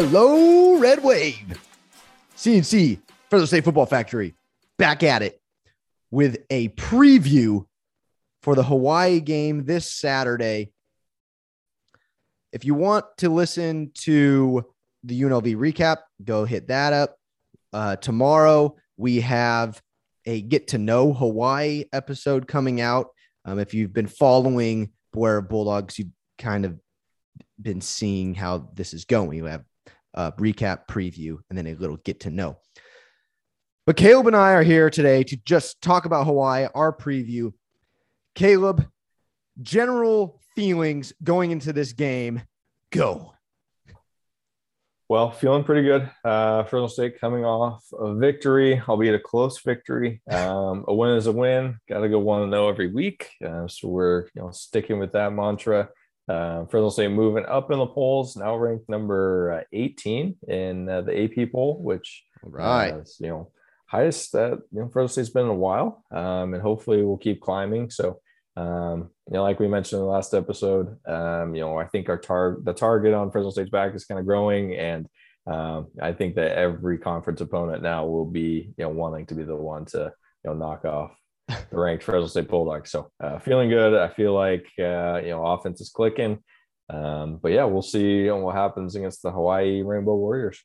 Hello, 0.00 0.78
Red 0.78 1.02
Wave. 1.02 1.60
CNC, 2.36 3.00
Fresno 3.28 3.46
State 3.46 3.64
Football 3.64 3.86
Factory, 3.86 4.32
back 4.76 5.02
at 5.02 5.22
it 5.22 5.40
with 6.12 6.38
a 6.50 6.68
preview 6.68 7.66
for 8.40 8.54
the 8.54 8.62
Hawaii 8.62 9.18
game 9.18 9.64
this 9.64 9.90
Saturday. 9.90 10.70
If 12.52 12.64
you 12.64 12.74
want 12.74 13.06
to 13.16 13.28
listen 13.28 13.90
to 14.02 14.66
the 15.02 15.20
UNLV 15.20 15.56
recap, 15.56 15.96
go 16.22 16.44
hit 16.44 16.68
that 16.68 16.92
up. 16.92 17.16
Uh, 17.72 17.96
tomorrow, 17.96 18.76
we 18.96 19.22
have 19.22 19.82
a 20.26 20.42
get 20.42 20.68
to 20.68 20.78
know 20.78 21.12
Hawaii 21.12 21.86
episode 21.92 22.46
coming 22.46 22.80
out. 22.80 23.08
Um, 23.44 23.58
if 23.58 23.74
you've 23.74 23.94
been 23.94 24.06
following 24.06 24.92
Beware 25.12 25.40
Bulldogs, 25.40 25.98
you've 25.98 26.12
kind 26.38 26.64
of 26.64 26.78
been 27.60 27.80
seeing 27.80 28.36
how 28.36 28.68
this 28.74 28.94
is 28.94 29.04
going. 29.04 29.42
We 29.42 29.50
have 29.50 29.64
a 30.14 30.32
recap, 30.32 30.86
preview, 30.88 31.38
and 31.48 31.58
then 31.58 31.66
a 31.66 31.74
little 31.74 31.96
get 31.98 32.20
to 32.20 32.30
know. 32.30 32.58
But 33.86 33.96
Caleb 33.96 34.26
and 34.26 34.36
I 34.36 34.52
are 34.52 34.62
here 34.62 34.90
today 34.90 35.22
to 35.24 35.36
just 35.46 35.80
talk 35.80 36.04
about 36.04 36.26
Hawaii, 36.26 36.68
our 36.74 36.94
preview. 36.94 37.52
Caleb, 38.34 38.86
general 39.62 40.40
feelings 40.54 41.12
going 41.22 41.50
into 41.50 41.72
this 41.72 41.92
game. 41.92 42.42
Go. 42.90 43.32
Well, 45.08 45.30
feeling 45.30 45.64
pretty 45.64 45.84
good. 45.84 46.10
Uh, 46.22 46.64
Fresno 46.64 46.86
State 46.86 47.18
coming 47.18 47.42
off 47.42 47.82
a 47.98 48.14
victory, 48.14 48.78
albeit 48.86 49.14
a 49.14 49.18
close 49.18 49.58
victory. 49.58 50.20
Um, 50.30 50.84
a 50.86 50.94
win 50.94 51.16
is 51.16 51.26
a 51.26 51.32
win. 51.32 51.78
Got 51.88 52.00
to 52.00 52.10
go 52.10 52.18
one 52.18 52.42
to 52.42 52.46
know 52.46 52.68
every 52.68 52.92
week. 52.92 53.30
Uh, 53.42 53.66
so 53.68 53.88
we're 53.88 54.26
you 54.34 54.42
know 54.42 54.50
sticking 54.50 54.98
with 54.98 55.12
that 55.12 55.32
mantra. 55.32 55.88
Uh, 56.28 56.66
Fresno 56.66 56.90
State 56.90 57.10
moving 57.10 57.46
up 57.46 57.70
in 57.70 57.78
the 57.78 57.86
polls, 57.86 58.36
now 58.36 58.56
ranked 58.56 58.88
number 58.88 59.60
uh, 59.60 59.64
18 59.72 60.36
in 60.48 60.88
uh, 60.88 61.00
the 61.00 61.24
AP 61.24 61.52
poll, 61.52 61.80
which 61.82 62.24
right, 62.42 62.94
is, 62.94 63.16
you 63.20 63.28
know 63.28 63.50
highest 63.86 64.32
that 64.32 64.52
you 64.70 64.80
know 64.80 64.88
Fresno 64.92 65.06
State's 65.06 65.30
been 65.30 65.44
in 65.44 65.50
a 65.50 65.54
while, 65.54 66.04
um, 66.10 66.54
and 66.54 66.62
hopefully 66.62 67.02
we'll 67.02 67.16
keep 67.16 67.40
climbing. 67.40 67.90
So 67.90 68.20
um, 68.58 69.10
you 69.28 69.34
know, 69.34 69.42
like 69.42 69.60
we 69.60 69.68
mentioned 69.68 70.00
in 70.00 70.04
the 70.04 70.10
last 70.10 70.34
episode, 70.34 70.96
um, 71.06 71.54
you 71.54 71.60
know, 71.60 71.76
I 71.76 71.86
think 71.86 72.08
our 72.08 72.18
target, 72.18 72.64
the 72.64 72.72
target 72.72 73.14
on 73.14 73.30
Fresno 73.30 73.50
State's 73.50 73.70
back 73.70 73.94
is 73.94 74.04
kind 74.04 74.18
of 74.18 74.26
growing, 74.26 74.74
and 74.74 75.06
um, 75.46 75.88
I 76.02 76.12
think 76.12 76.34
that 76.34 76.58
every 76.58 76.98
conference 76.98 77.40
opponent 77.40 77.82
now 77.82 78.04
will 78.04 78.26
be, 78.26 78.72
you 78.76 78.84
know, 78.84 78.90
wanting 78.90 79.26
to 79.26 79.34
be 79.34 79.44
the 79.44 79.56
one 79.56 79.84
to, 79.86 80.12
you 80.44 80.50
know, 80.50 80.54
knock 80.54 80.84
off 80.84 81.12
the 81.48 81.78
ranked 81.78 82.04
Fresno 82.04 82.26
State 82.26 82.48
Bulldogs. 82.48 82.90
So 82.90 83.10
uh, 83.22 83.38
feeling 83.38 83.70
good. 83.70 83.94
I 83.94 84.08
feel 84.08 84.34
like 84.34 84.66
uh, 84.78 85.20
you 85.22 85.30
know 85.30 85.44
offense 85.44 85.80
is 85.80 85.90
clicking. 85.90 86.42
Um, 86.90 87.38
but 87.42 87.52
yeah, 87.52 87.64
we'll 87.64 87.82
see 87.82 88.30
what 88.30 88.54
happens 88.54 88.96
against 88.96 89.22
the 89.22 89.30
Hawaii 89.30 89.82
Rainbow 89.82 90.16
Warriors. 90.16 90.62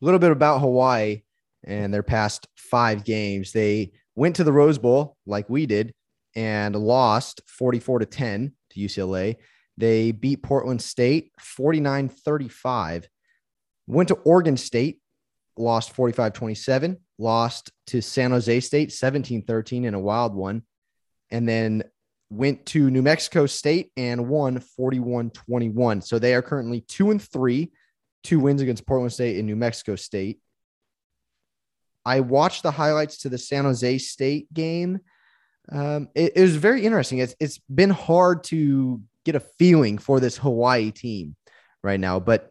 A 0.00 0.04
little 0.04 0.20
bit 0.20 0.30
about 0.30 0.60
Hawaii 0.60 1.22
and 1.64 1.92
their 1.92 2.02
past 2.02 2.46
five 2.56 3.04
games. 3.04 3.52
They 3.52 3.92
went 4.14 4.36
to 4.36 4.44
the 4.44 4.52
Rose 4.52 4.78
Bowl 4.78 5.16
like 5.26 5.50
we 5.50 5.66
did 5.66 5.92
and 6.36 6.76
lost 6.76 7.40
44 7.46 8.00
to 8.00 8.06
10 8.06 8.52
to 8.70 8.80
UCLA. 8.80 9.36
They 9.76 10.12
beat 10.12 10.42
Portland 10.42 10.80
State 10.80 11.32
49 11.40 12.08
35. 12.08 13.08
Went 13.88 14.08
to 14.08 14.14
Oregon 14.14 14.56
State, 14.56 15.00
lost 15.56 15.92
45 15.92 16.32
27, 16.32 16.96
lost 17.18 17.70
to 17.88 18.00
San 18.00 18.30
Jose 18.30 18.60
State 18.60 18.92
17 18.92 19.42
13 19.42 19.84
in 19.84 19.94
a 19.94 20.00
wild 20.00 20.34
one, 20.34 20.62
and 21.30 21.48
then 21.48 21.82
went 22.30 22.66
to 22.66 22.90
New 22.90 23.02
Mexico 23.02 23.46
State 23.46 23.92
and 23.96 24.28
won 24.28 24.60
41 24.60 25.30
21. 25.30 26.02
So 26.02 26.18
they 26.18 26.34
are 26.34 26.42
currently 26.42 26.80
two 26.82 27.10
and 27.10 27.22
three, 27.22 27.72
two 28.24 28.40
wins 28.40 28.62
against 28.62 28.86
Portland 28.86 29.12
State 29.12 29.36
and 29.36 29.46
New 29.46 29.56
Mexico 29.56 29.96
State. 29.96 30.40
I 32.04 32.20
watched 32.20 32.62
the 32.62 32.70
highlights 32.70 33.18
to 33.18 33.28
the 33.28 33.38
San 33.38 33.64
Jose 33.64 33.98
State 33.98 34.52
game 34.52 35.00
um, 35.70 36.08
it, 36.14 36.32
it, 36.36 36.42
was 36.42 36.56
very 36.56 36.84
interesting. 36.84 37.18
It's 37.18 37.34
it's 37.40 37.58
been 37.72 37.90
hard 37.90 38.44
to 38.44 39.00
get 39.24 39.34
a 39.34 39.40
feeling 39.40 39.98
for 39.98 40.20
this 40.20 40.36
Hawaii 40.36 40.92
team 40.92 41.34
right 41.82 41.98
now, 41.98 42.20
but 42.20 42.50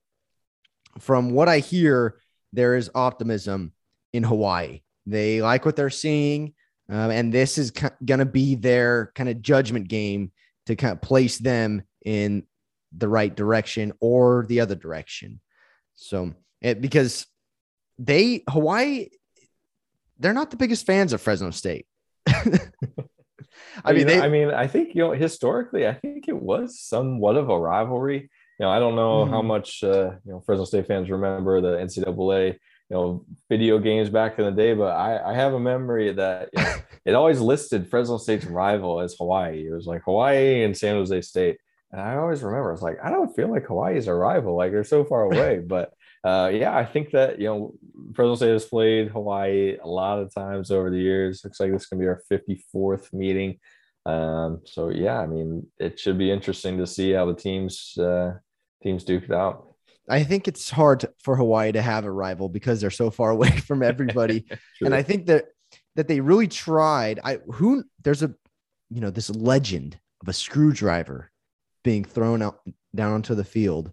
from 1.00 1.30
what 1.30 1.48
I 1.48 1.60
hear, 1.60 2.20
there 2.52 2.76
is 2.76 2.90
optimism 2.94 3.72
in 4.16 4.24
Hawaii. 4.24 4.82
They 5.06 5.42
like 5.42 5.66
what 5.66 5.76
they're 5.76 5.90
seeing, 5.90 6.54
um, 6.90 7.12
and 7.12 7.34
this 7.34 7.58
is 7.58 7.72
going 7.72 8.20
to 8.20 8.26
be 8.26 8.56
their 8.56 9.12
kind 9.14 9.30
of 9.30 9.42
judgment 9.42 9.88
game 9.88 10.32
to 10.66 10.76
kind 10.76 10.94
of 10.94 11.02
place 11.02 11.38
them 11.38 11.84
in 12.04 12.44
the 12.96 13.08
right 13.08 13.36
direction 13.36 13.92
or 14.00 14.46
the 14.48 14.62
other 14.62 14.76
direction. 14.76 15.42
So, 15.96 16.34
it, 16.62 16.82
because 16.82 17.28
they 18.00 18.44
Hawaii, 18.50 19.10
they're 20.18 20.34
not 20.34 20.50
the 20.50 20.58
biggest 20.58 20.86
fans 20.86 21.14
of 21.14 21.22
Fresno 21.22 21.52
State. 21.52 21.86
I 23.84 23.92
mean, 23.94 24.08
they, 24.08 24.22
I 24.22 24.30
mean, 24.30 24.50
I 24.50 24.68
think 24.68 24.96
you 24.96 25.02
know 25.02 25.12
historically, 25.12 25.88
I 25.88 25.94
think 25.94 26.28
it 26.28 26.42
was 26.42 26.80
somewhat 26.80 27.36
of 27.36 27.50
a 27.50 27.60
rivalry. 27.60 28.30
You 28.60 28.66
know, 28.66 28.70
I 28.70 28.80
don't 28.80 28.96
know 28.96 29.26
mm. 29.26 29.30
how 29.30 29.42
much 29.42 29.84
uh, 29.84 30.12
you 30.26 30.32
know 30.32 30.42
Fresno 30.46 30.66
State 30.66 30.88
fans 30.88 31.10
remember 31.10 31.62
the 31.62 31.78
NCAA 31.78 32.58
you 32.90 32.96
know 32.96 33.26
video 33.50 33.80
games 33.80 34.10
back 34.10 34.38
in 34.40 34.46
the 34.46 34.52
day, 34.52 34.74
but 34.74 34.96
I, 34.96 35.32
I 35.32 35.34
have 35.34 35.54
a 35.54 35.60
memory 35.60 36.14
that 36.14 36.50
you 36.54 36.64
know, 36.64 36.76
it 37.06 37.16
always 37.16 37.40
listed 37.40 37.90
Fresno 37.90 38.18
State's 38.18 38.46
rival 38.46 39.02
as 39.02 39.16
Hawaii. 39.16 39.68
It 39.68 39.74
was 39.74 39.86
like 39.86 40.04
Hawaii 40.04 40.64
and 40.64 40.78
San 40.78 40.96
Jose 40.96 41.22
State, 41.22 41.58
and 41.92 42.02
I 42.02 42.16
always 42.18 42.44
remember 42.44 42.72
it's 42.72 42.82
like 42.82 42.98
I 43.04 43.10
don't 43.10 43.36
feel 43.36 43.50
like 43.50 43.66
Hawaii 43.66 43.98
is 43.98 44.08
a 44.08 44.14
rival, 44.14 44.56
like 44.56 44.72
they're 44.72 44.84
so 44.84 45.04
far 45.04 45.24
away, 45.24 45.60
but. 45.68 45.94
Uh, 46.24 46.48
yeah, 46.48 46.76
I 46.76 46.84
think 46.84 47.12
that 47.12 47.38
you 47.38 47.46
know 47.46 47.76
Fresno 48.16 48.34
State 48.34 48.54
has 48.54 48.66
played 48.66 49.10
Hawaii 49.10 49.78
a 49.78 49.88
lot 49.88 50.18
of 50.18 50.34
times 50.34 50.72
over 50.72 50.90
the 50.90 50.98
years. 50.98 51.44
Looks 51.44 51.60
like 51.60 51.72
this 51.72 51.84
is 51.84 51.88
gonna 51.88 52.00
be 52.00 52.08
our 52.08 52.24
54th 52.32 53.14
meeting. 53.14 53.60
Um, 54.06 54.62
so 54.66 54.90
yeah, 54.90 55.20
I 55.20 55.26
mean, 55.26 55.68
it 55.80 56.00
should 56.00 56.18
be 56.18 56.32
interesting 56.32 56.78
to 56.78 56.88
see 56.88 57.12
how 57.12 57.26
the 57.26 57.34
teams 57.34 57.98
uh, 57.98 58.34
teams 58.84 59.04
duke 59.04 59.24
it 59.26 59.32
out. 59.32 59.75
I 60.10 60.24
think 60.24 60.48
it's 60.48 60.70
hard 60.70 61.06
for 61.20 61.36
Hawaii 61.36 61.72
to 61.72 61.82
have 61.82 62.06
a 62.06 62.12
rival 62.12 62.50
because 62.50 62.80
they're 62.80 62.92
so 62.92 63.10
far 63.10 63.30
away 63.32 63.52
from 63.52 63.84
everybody, 63.84 64.46
and 64.82 64.94
I 64.94 65.04
think 65.04 65.28
that 65.28 65.46
that 65.96 66.08
they 66.08 66.20
really 66.20 66.48
tried. 66.48 67.20
I 67.24 67.38
who 67.54 67.84
there's 68.04 68.24
a 68.24 68.34
you 68.90 69.02
know 69.02 69.10
this 69.10 69.30
legend 69.30 70.00
of 70.22 70.28
a 70.28 70.34
screwdriver 70.34 71.32
being 71.84 72.04
thrown 72.04 72.42
out 72.42 72.60
down 72.94 73.14
onto 73.14 73.36
the 73.36 73.44
field 73.44 73.92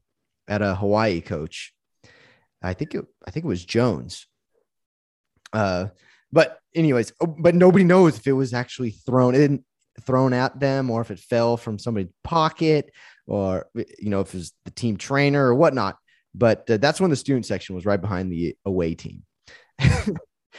at 0.49 0.63
a 0.63 0.75
Hawaii 0.75 1.21
coach. 1.21 1.73
I 2.63 2.75
think 2.75 2.95
it 2.95 3.05
I 3.27 3.31
think 3.31 3.45
it 3.45 3.49
was 3.49 3.65
Jones. 3.65 4.27
Uh, 5.53 5.89
but 6.33 6.59
anyways, 6.75 7.13
oh, 7.21 7.27
but 7.27 7.55
nobody 7.55 7.85
knows 7.85 8.17
if 8.17 8.27
it 8.27 8.33
was 8.33 8.55
actually 8.55 8.91
thrown. 8.91 9.35
in 9.35 9.65
thrown 10.01 10.33
at 10.33 10.59
them 10.59 10.91
or 10.91 11.01
if 11.01 11.11
it 11.11 11.19
fell 11.19 11.57
from 11.57 11.79
somebody's 11.79 12.11
pocket 12.25 12.91
or 13.27 13.67
you 13.75 14.11
know 14.11 14.21
if 14.21 14.29
it 14.29 14.39
was 14.39 14.53
the 14.65 14.71
team 14.71 14.97
trainer 14.97 15.47
or 15.47 15.55
whatnot 15.55 15.97
but 16.35 16.69
uh, 16.71 16.77
that's 16.77 17.01
when 17.01 17.11
the 17.11 17.17
student 17.17 17.47
section 17.47 17.75
was 17.75 17.87
right 17.87 18.01
behind 18.01 18.33
the 18.33 18.57
away 18.65 18.95
team. 18.95 19.23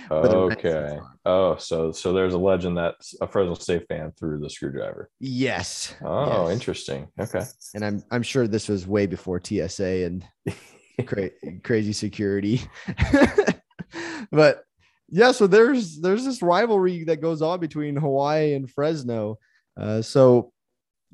Okay. 0.09 0.97
Oh 1.23 1.56
so 1.57 1.91
so 1.91 2.13
there's 2.13 2.34
a 2.34 2.38
legend 2.38 2.78
that 2.78 2.95
a 3.22 3.28
fresno 3.28 3.53
state 3.53 3.88
fan 3.88 4.12
threw 4.19 4.39
the 4.39 4.50
screwdriver. 4.50 5.07
Yes. 5.19 5.94
Oh 6.03 6.47
yes. 6.47 6.53
interesting. 6.53 7.07
Okay. 7.19 7.44
And 7.75 7.85
i'm 7.85 8.03
i'm 8.09 8.23
sure 8.23 8.47
this 8.47 8.67
was 8.67 8.88
way 8.88 9.06
before 9.06 9.39
tsa 9.39 10.06
and 10.06 10.25
cra- 11.06 11.29
crazy 11.63 11.94
security. 11.94 12.59
But 14.31 14.63
yeah, 15.09 15.31
so 15.31 15.45
there's 15.45 16.00
there's 16.01 16.25
this 16.25 16.42
rivalry 16.42 17.03
that 17.06 17.21
goes 17.21 17.42
on 17.42 17.59
between 17.59 17.95
Hawaii 17.95 18.53
and 18.53 18.69
Fresno. 18.69 19.38
Uh, 19.80 20.01
so, 20.01 20.51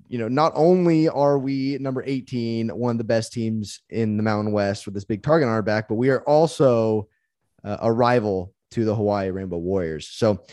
you 0.07 0.17
know, 0.17 0.27
not 0.27 0.53
only 0.55 1.09
are 1.09 1.37
we 1.37 1.77
number 1.79 2.03
18, 2.05 2.69
one 2.69 2.91
of 2.91 2.97
the 2.97 3.03
best 3.03 3.33
teams 3.33 3.81
in 3.89 4.17
the 4.17 4.23
Mountain 4.23 4.53
West 4.53 4.85
with 4.85 4.93
this 4.93 5.05
big 5.05 5.23
target 5.23 5.47
on 5.47 5.53
our 5.53 5.61
back, 5.61 5.87
but 5.87 5.95
we 5.95 6.09
are 6.09 6.21
also 6.21 7.07
uh, 7.63 7.77
a 7.81 7.91
rival 7.91 8.53
to 8.71 8.85
the 8.85 8.95
Hawaii 8.95 9.31
Rainbow 9.31 9.57
Warriors. 9.57 10.07
So, 10.07 10.43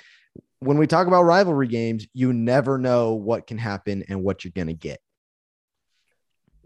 when 0.60 0.78
we 0.78 0.86
talk 0.86 1.06
about 1.06 1.24
rivalry 1.24 1.68
games, 1.68 2.06
you 2.14 2.32
never 2.32 2.78
know 2.78 3.12
what 3.12 3.46
can 3.46 3.58
happen 3.58 4.04
and 4.08 4.22
what 4.22 4.42
you're 4.42 4.52
going 4.52 4.68
to 4.68 4.72
get. 4.72 5.00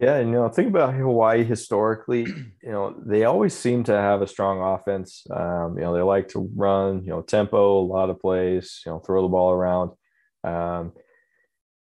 Yeah, 0.00 0.20
you 0.20 0.30
know, 0.30 0.48
think 0.48 0.68
about 0.68 0.94
Hawaii 0.94 1.44
historically. 1.44 2.26
You 2.62 2.72
know, 2.72 2.94
they 3.04 3.24
always 3.24 3.56
seem 3.56 3.84
to 3.84 3.92
have 3.92 4.20
a 4.20 4.26
strong 4.26 4.60
offense. 4.60 5.24
Um, 5.34 5.76
you 5.76 5.82
know, 5.82 5.94
they 5.94 6.02
like 6.02 6.28
to 6.28 6.50
run, 6.54 7.02
you 7.04 7.08
know, 7.08 7.22
tempo, 7.22 7.80
a 7.80 7.80
lot 7.80 8.10
of 8.10 8.20
plays, 8.20 8.82
you 8.84 8.92
know, 8.92 8.98
throw 8.98 9.22
the 9.22 9.28
ball 9.28 9.50
around. 9.50 9.92
Um, 10.44 10.92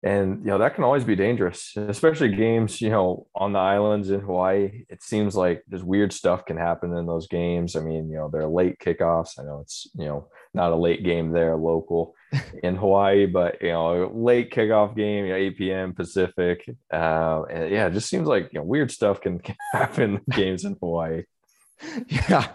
and 0.03 0.39
you 0.39 0.51
know 0.51 0.59
that 0.59 0.75
can 0.75 0.83
always 0.83 1.03
be 1.03 1.15
dangerous 1.15 1.75
especially 1.75 2.29
games 2.29 2.79
you 2.81 2.89
know 2.89 3.25
on 3.33 3.53
the 3.53 3.59
islands 3.59 4.11
in 4.11 4.19
hawaii. 4.19 4.83
It 4.89 5.01
seems 5.01 5.35
like 5.35 5.63
just 5.71 5.83
weird 5.83 6.13
stuff 6.13 6.45
can 6.45 6.57
happen 6.57 6.95
in 6.95 7.07
those 7.07 7.27
games. 7.27 7.75
I 7.75 7.79
mean 7.79 8.09
you 8.09 8.17
know 8.17 8.29
they're 8.31 8.47
late 8.47 8.79
kickoffs. 8.79 9.39
I 9.39 9.43
know 9.43 9.61
it's 9.61 9.89
you 9.95 10.05
know 10.05 10.27
not 10.53 10.71
a 10.71 10.75
late 10.75 11.03
game 11.03 11.31
there 11.31 11.55
local 11.55 12.15
in 12.63 12.75
hawaii 12.75 13.25
but 13.25 13.61
you 13.61 13.69
know 13.69 14.11
late 14.13 14.51
kickoff 14.51 14.95
game 14.95 15.25
you 15.25 15.31
know, 15.31 15.37
8 15.37 15.57
p.m 15.57 15.93
pacific. 15.93 16.63
Uh, 16.93 17.43
and 17.49 17.71
yeah 17.71 17.87
it 17.87 17.93
just 17.93 18.09
seems 18.09 18.27
like 18.27 18.49
you 18.53 18.59
know 18.59 18.65
weird 18.65 18.91
stuff 18.91 19.19
can, 19.21 19.39
can 19.39 19.55
happen 19.73 20.21
in 20.27 20.35
games 20.35 20.63
in 20.63 20.75
hawaii. 20.79 21.23
Yeah. 22.09 22.47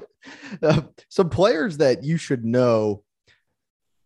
Uh, 0.62 0.82
some 1.08 1.30
players 1.30 1.78
that 1.78 2.04
you 2.04 2.16
should 2.16 2.44
know 2.44 3.02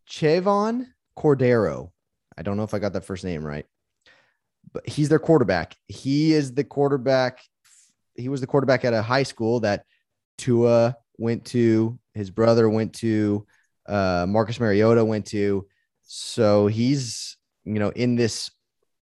Chevan 0.09 0.87
Cordeiro. 1.19 1.91
I 2.37 2.43
don't 2.43 2.57
know 2.57 2.63
if 2.63 2.75
I 2.75 2.79
got 2.79 2.93
that 2.93 3.05
first 3.05 3.25
name 3.25 3.45
right, 3.45 3.67
but 4.73 4.89
he's 4.89 5.09
their 5.09 5.19
quarterback. 5.19 5.77
He 5.87 6.33
is 6.33 6.55
the 6.55 6.65
quarterback. 6.65 7.41
He 8.15 8.29
was 8.29 8.41
the 8.41 8.47
quarterback 8.47 8.85
at 8.85 8.95
a 8.95 9.03
high 9.03 9.23
school 9.23 9.61
that 9.61 9.85
Tua 10.39 10.97
went 11.19 11.45
to, 11.47 11.99
his 12.15 12.31
brother 12.31 12.69
went 12.69 12.95
to, 12.95 13.47
uh, 13.87 14.27
Marcus 14.29 14.61
Mariota 14.61 15.05
went 15.05 15.27
to. 15.27 15.67
So 16.03 16.67
he's, 16.67 17.37
you 17.65 17.79
know, 17.79 17.91
in 17.91 18.17
this 18.17 18.51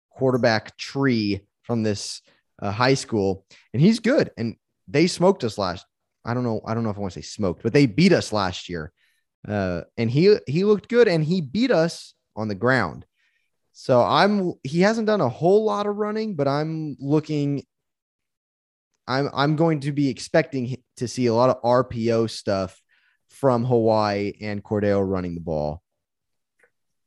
quarterback 0.10 0.78
tree 0.78 1.42
from 1.64 1.84
this 1.84 2.22
uh, 2.62 2.72
high 2.72 2.94
school, 2.94 3.46
and 3.74 3.82
he's 3.82 4.00
good. 4.00 4.32
And 4.38 4.56
they 4.88 5.08
smoked 5.08 5.44
us 5.44 5.58
last. 5.58 5.86
I 6.26 6.34
don't 6.34 6.44
know. 6.44 6.62
I 6.66 6.74
don't 6.74 6.84
know 6.84 6.90
if 6.90 6.98
I 6.98 7.02
want 7.02 7.14
to 7.14 7.22
say 7.22 7.26
smoked, 7.26 7.64
but 7.64 7.74
they 7.74 7.86
beat 7.86 8.14
us 8.14 8.32
last 8.32 8.70
year. 8.70 8.92
Uh, 9.48 9.82
and 9.98 10.10
he 10.10 10.38
he 10.48 10.64
looked 10.64 10.88
good, 10.88 11.08
and 11.08 11.24
he 11.24 11.42
beat 11.42 11.72
us 11.72 12.14
on 12.36 12.48
the 12.48 12.56
ground. 12.56 13.06
So 13.74 14.02
I'm 14.02 14.54
he 14.64 14.82
hasn't 14.82 15.08
done 15.08 15.20
a 15.20 15.30
whole 15.30 15.66
lot 15.66 15.88
of 15.88 15.98
running, 15.98 16.36
but 16.36 16.48
I'm 16.48 16.96
looking. 17.00 17.64
I'm 19.08 19.30
I'm 19.34 19.56
going 19.56 19.82
to 19.82 19.92
be 19.92 20.10
expecting 20.10 20.78
to 20.98 21.08
see 21.08 21.26
a 21.26 21.34
lot 21.34 21.50
of 21.50 21.62
RPO 21.64 22.30
stuff 22.30 22.80
from 23.30 23.66
Hawaii 23.66 24.34
and 24.40 24.64
Cordeiro 24.64 25.06
running 25.06 25.34
the 25.34 25.42
ball. 25.42 25.82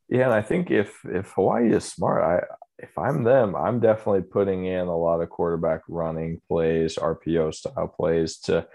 Yeah, 0.09 0.25
and 0.25 0.35
I 0.35 0.43
think 0.43 0.73
if 0.73 1.01
if 1.05 1.31
Hawaii 1.31 1.73
is 1.73 1.85
smart, 1.85 2.23
I 2.25 2.45
if 2.79 2.99
I'm 2.99 3.23
them, 3.23 3.55
I'm 3.55 3.79
definitely 3.79 4.23
putting 4.23 4.67
in 4.67 4.89
a 4.89 4.97
lot 4.97 5.23
of 5.23 5.31
quarterback 5.31 5.83
running 5.89 6.41
plays, 6.49 6.97
RPO 6.97 7.55
style 7.55 7.89
plays 7.89 8.39
to 8.41 8.67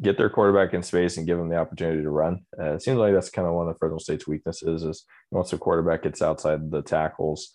get 0.00 0.16
their 0.16 0.30
quarterback 0.30 0.74
in 0.74 0.82
space 0.82 1.16
and 1.16 1.26
give 1.26 1.38
them 1.38 1.48
the 1.48 1.56
opportunity 1.56 2.02
to 2.02 2.10
run. 2.10 2.40
Uh, 2.58 2.74
it 2.74 2.82
seems 2.82 2.98
like 2.98 3.12
that's 3.12 3.30
kind 3.30 3.48
of 3.48 3.54
one 3.54 3.68
of 3.68 3.76
Fresno 3.78 3.98
State's 3.98 4.26
weaknesses 4.26 4.82
is 4.84 5.04
once 5.30 5.50
the 5.50 5.58
quarterback 5.58 6.02
gets 6.02 6.22
outside 6.22 6.70
the 6.70 6.82
tackles, 6.82 7.52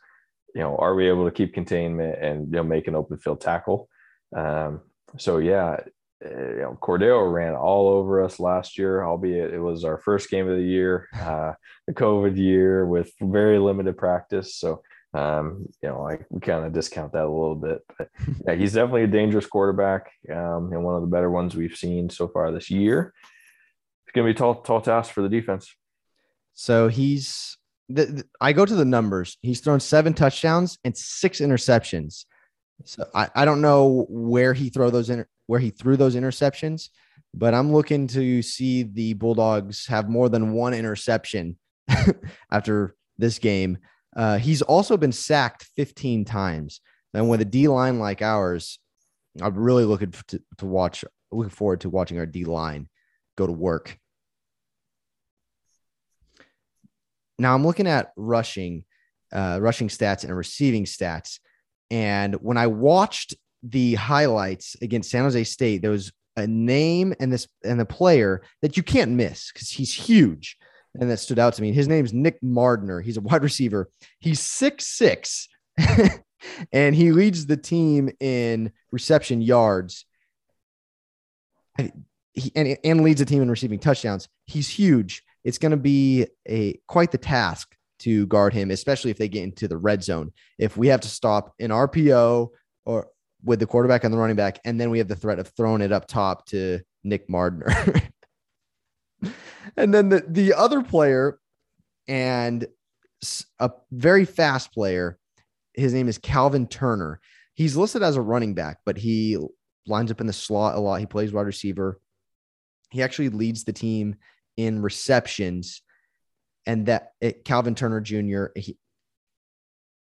you 0.53 0.61
know, 0.61 0.75
are 0.77 0.95
we 0.95 1.07
able 1.07 1.25
to 1.25 1.31
keep 1.31 1.53
containment 1.53 2.17
and 2.21 2.47
you 2.47 2.53
know 2.53 2.63
make 2.63 2.87
an 2.87 2.95
open 2.95 3.17
field 3.17 3.41
tackle? 3.41 3.89
Um, 4.35 4.81
so 5.17 5.37
yeah, 5.37 5.77
uh, 6.23 6.29
you 6.29 6.61
know, 6.61 6.77
Cordeiro 6.81 7.31
ran 7.31 7.55
all 7.55 7.89
over 7.89 8.23
us 8.23 8.39
last 8.39 8.77
year, 8.77 9.03
albeit 9.03 9.53
it 9.53 9.59
was 9.59 9.83
our 9.83 9.97
first 9.97 10.29
game 10.29 10.49
of 10.49 10.57
the 10.57 10.63
year, 10.63 11.07
uh, 11.19 11.53
the 11.87 11.93
COVID 11.93 12.37
year 12.37 12.85
with 12.85 13.11
very 13.21 13.59
limited 13.59 13.97
practice. 13.97 14.55
So 14.55 14.81
um, 15.15 15.67
you 15.81 15.89
know, 15.89 16.09
we 16.29 16.41
kind 16.41 16.65
of 16.65 16.73
discount 16.73 17.13
that 17.13 17.23
a 17.23 17.29
little 17.29 17.55
bit, 17.55 17.83
but 17.97 18.09
yeah, 18.45 18.55
he's 18.55 18.73
definitely 18.73 19.03
a 19.03 19.07
dangerous 19.07 19.45
quarterback 19.45 20.11
um, 20.29 20.73
and 20.73 20.83
one 20.83 20.95
of 20.95 21.01
the 21.01 21.07
better 21.07 21.31
ones 21.31 21.55
we've 21.55 21.75
seen 21.75 22.09
so 22.09 22.27
far 22.27 22.51
this 22.51 22.69
year. 22.69 23.13
It's 24.05 24.13
going 24.13 24.27
to 24.27 24.33
be 24.33 24.35
a 24.35 24.37
tall, 24.37 24.61
tall 24.61 24.81
task 24.81 25.13
for 25.13 25.21
the 25.21 25.29
defense. 25.29 25.73
So 26.53 26.89
he's, 26.89 27.57
the, 27.87 28.05
the, 28.05 28.23
I 28.41 28.51
go 28.51 28.65
to 28.65 28.75
the 28.75 28.85
numbers. 28.85 29.37
He's 29.41 29.61
thrown 29.61 29.79
seven 29.79 30.13
touchdowns 30.13 30.79
and 30.83 30.95
six 30.97 31.39
interceptions. 31.39 32.25
So 32.83 33.07
I, 33.15 33.29
I 33.35 33.45
don't 33.45 33.61
know 33.61 34.05
where 34.09 34.53
he 34.53 34.69
throw 34.69 34.89
those 34.89 35.09
in, 35.09 35.25
where 35.47 35.61
he 35.61 35.69
threw 35.69 35.95
those 35.95 36.15
interceptions, 36.15 36.89
but 37.33 37.53
I'm 37.53 37.71
looking 37.71 38.07
to 38.07 38.41
see 38.41 38.83
the 38.83 39.13
Bulldogs 39.13 39.87
have 39.87 40.09
more 40.09 40.27
than 40.27 40.51
one 40.51 40.73
interception 40.73 41.57
after 42.51 42.95
this 43.17 43.39
game. 43.39 43.77
Uh, 44.15 44.37
he's 44.37 44.61
also 44.61 44.97
been 44.97 45.11
sacked 45.11 45.63
15 45.75 46.25
times. 46.25 46.81
And 47.13 47.29
with 47.29 47.41
a 47.41 47.45
D 47.45 47.67
line 47.67 47.99
like 47.99 48.21
ours, 48.21 48.79
I'm 49.41 49.55
really 49.55 49.85
looking 49.85 50.13
to, 50.27 50.41
to 50.57 50.65
watch, 50.65 51.03
looking 51.31 51.49
forward 51.49 51.81
to 51.81 51.89
watching 51.89 52.19
our 52.19 52.25
D 52.25 52.45
line 52.45 52.87
go 53.37 53.45
to 53.45 53.53
work. 53.53 53.97
Now 57.37 57.53
I'm 57.53 57.65
looking 57.65 57.87
at 57.87 58.11
rushing, 58.15 58.85
uh, 59.33 59.59
rushing 59.61 59.89
stats 59.89 60.23
and 60.23 60.35
receiving 60.35 60.85
stats. 60.85 61.39
And 61.91 62.35
when 62.35 62.57
I 62.57 62.67
watched 62.67 63.35
the 63.61 63.95
highlights 63.95 64.75
against 64.81 65.09
San 65.09 65.23
Jose 65.23 65.43
State, 65.43 65.81
there 65.81 65.91
was 65.91 66.13
a 66.37 66.47
name 66.47 67.13
and 67.19 67.31
this 67.31 67.47
and 67.63 67.79
the 67.79 67.85
player 67.85 68.41
that 68.61 68.77
you 68.77 68.83
can't 68.83 69.11
miss 69.11 69.51
because 69.51 69.69
he's 69.69 69.93
huge 69.93 70.57
and 70.99 71.09
that 71.09 71.17
stood 71.17 71.39
out 71.39 71.53
to 71.55 71.61
me. 71.61 71.71
His 71.71 71.87
name's 71.87 72.13
Nick 72.13 72.41
Mardner. 72.41 73.03
He's 73.03 73.17
a 73.17 73.21
wide 73.21 73.43
receiver. 73.43 73.89
He's 74.19 74.39
six 74.39 74.85
six, 74.85 75.47
and 76.71 76.95
he 76.95 77.11
leads 77.11 77.45
the 77.45 77.57
team 77.57 78.09
in 78.19 78.71
reception 78.91 79.41
yards. 79.41 80.05
He, 81.77 82.51
and, 82.55 82.77
and 82.83 83.01
leads 83.01 83.19
the 83.19 83.25
team 83.25 83.41
in 83.41 83.49
receiving 83.49 83.79
touchdowns. 83.79 84.27
He's 84.45 84.67
huge. 84.67 85.23
It's 85.43 85.57
going 85.57 85.71
to 85.71 85.77
be 85.77 86.27
a 86.47 86.79
quite 86.87 87.11
the 87.11 87.17
task 87.17 87.75
to 87.99 88.27
guard 88.27 88.53
him, 88.53 88.71
especially 88.71 89.11
if 89.11 89.17
they 89.17 89.29
get 89.29 89.43
into 89.43 89.67
the 89.67 89.77
red 89.77 90.03
zone. 90.03 90.31
If 90.57 90.75
we 90.75 90.87
have 90.87 91.01
to 91.01 91.07
stop 91.07 91.53
an 91.59 91.69
RPO 91.69 92.49
or 92.85 93.07
with 93.43 93.59
the 93.59 93.67
quarterback 93.67 94.03
and 94.03 94.13
the 94.13 94.17
running 94.17 94.35
back, 94.35 94.59
and 94.65 94.79
then 94.79 94.89
we 94.89 94.97
have 94.97 95.07
the 95.07 95.15
threat 95.15 95.39
of 95.39 95.47
throwing 95.49 95.81
it 95.81 95.91
up 95.91 96.07
top 96.07 96.45
to 96.47 96.81
Nick 97.03 97.29
Mardner. 97.29 98.01
and 99.77 99.93
then 99.93 100.09
the, 100.09 100.23
the 100.27 100.53
other 100.53 100.81
player 100.81 101.39
and 102.07 102.65
a 103.59 103.71
very 103.91 104.25
fast 104.25 104.71
player, 104.71 105.17
his 105.73 105.93
name 105.93 106.07
is 106.07 106.17
Calvin 106.17 106.67
Turner. 106.67 107.19
He's 107.53 107.75
listed 107.75 108.03
as 108.03 108.15
a 108.15 108.21
running 108.21 108.53
back, 108.53 108.79
but 108.85 108.97
he 108.97 109.37
lines 109.87 110.11
up 110.11 110.21
in 110.21 110.27
the 110.27 110.33
slot 110.33 110.75
a 110.75 110.79
lot. 110.79 110.99
He 110.99 111.05
plays 111.05 111.31
wide 111.31 111.45
receiver. 111.45 111.99
He 112.91 113.03
actually 113.03 113.29
leads 113.29 113.63
the 113.63 113.73
team 113.73 114.15
in 114.57 114.81
receptions. 114.81 115.81
And 116.65 116.87
that 116.87 117.11
it, 117.21 117.45
Calvin 117.45 117.75
Turner 117.75 118.01
Jr., 118.01 118.45
he, 118.55 118.77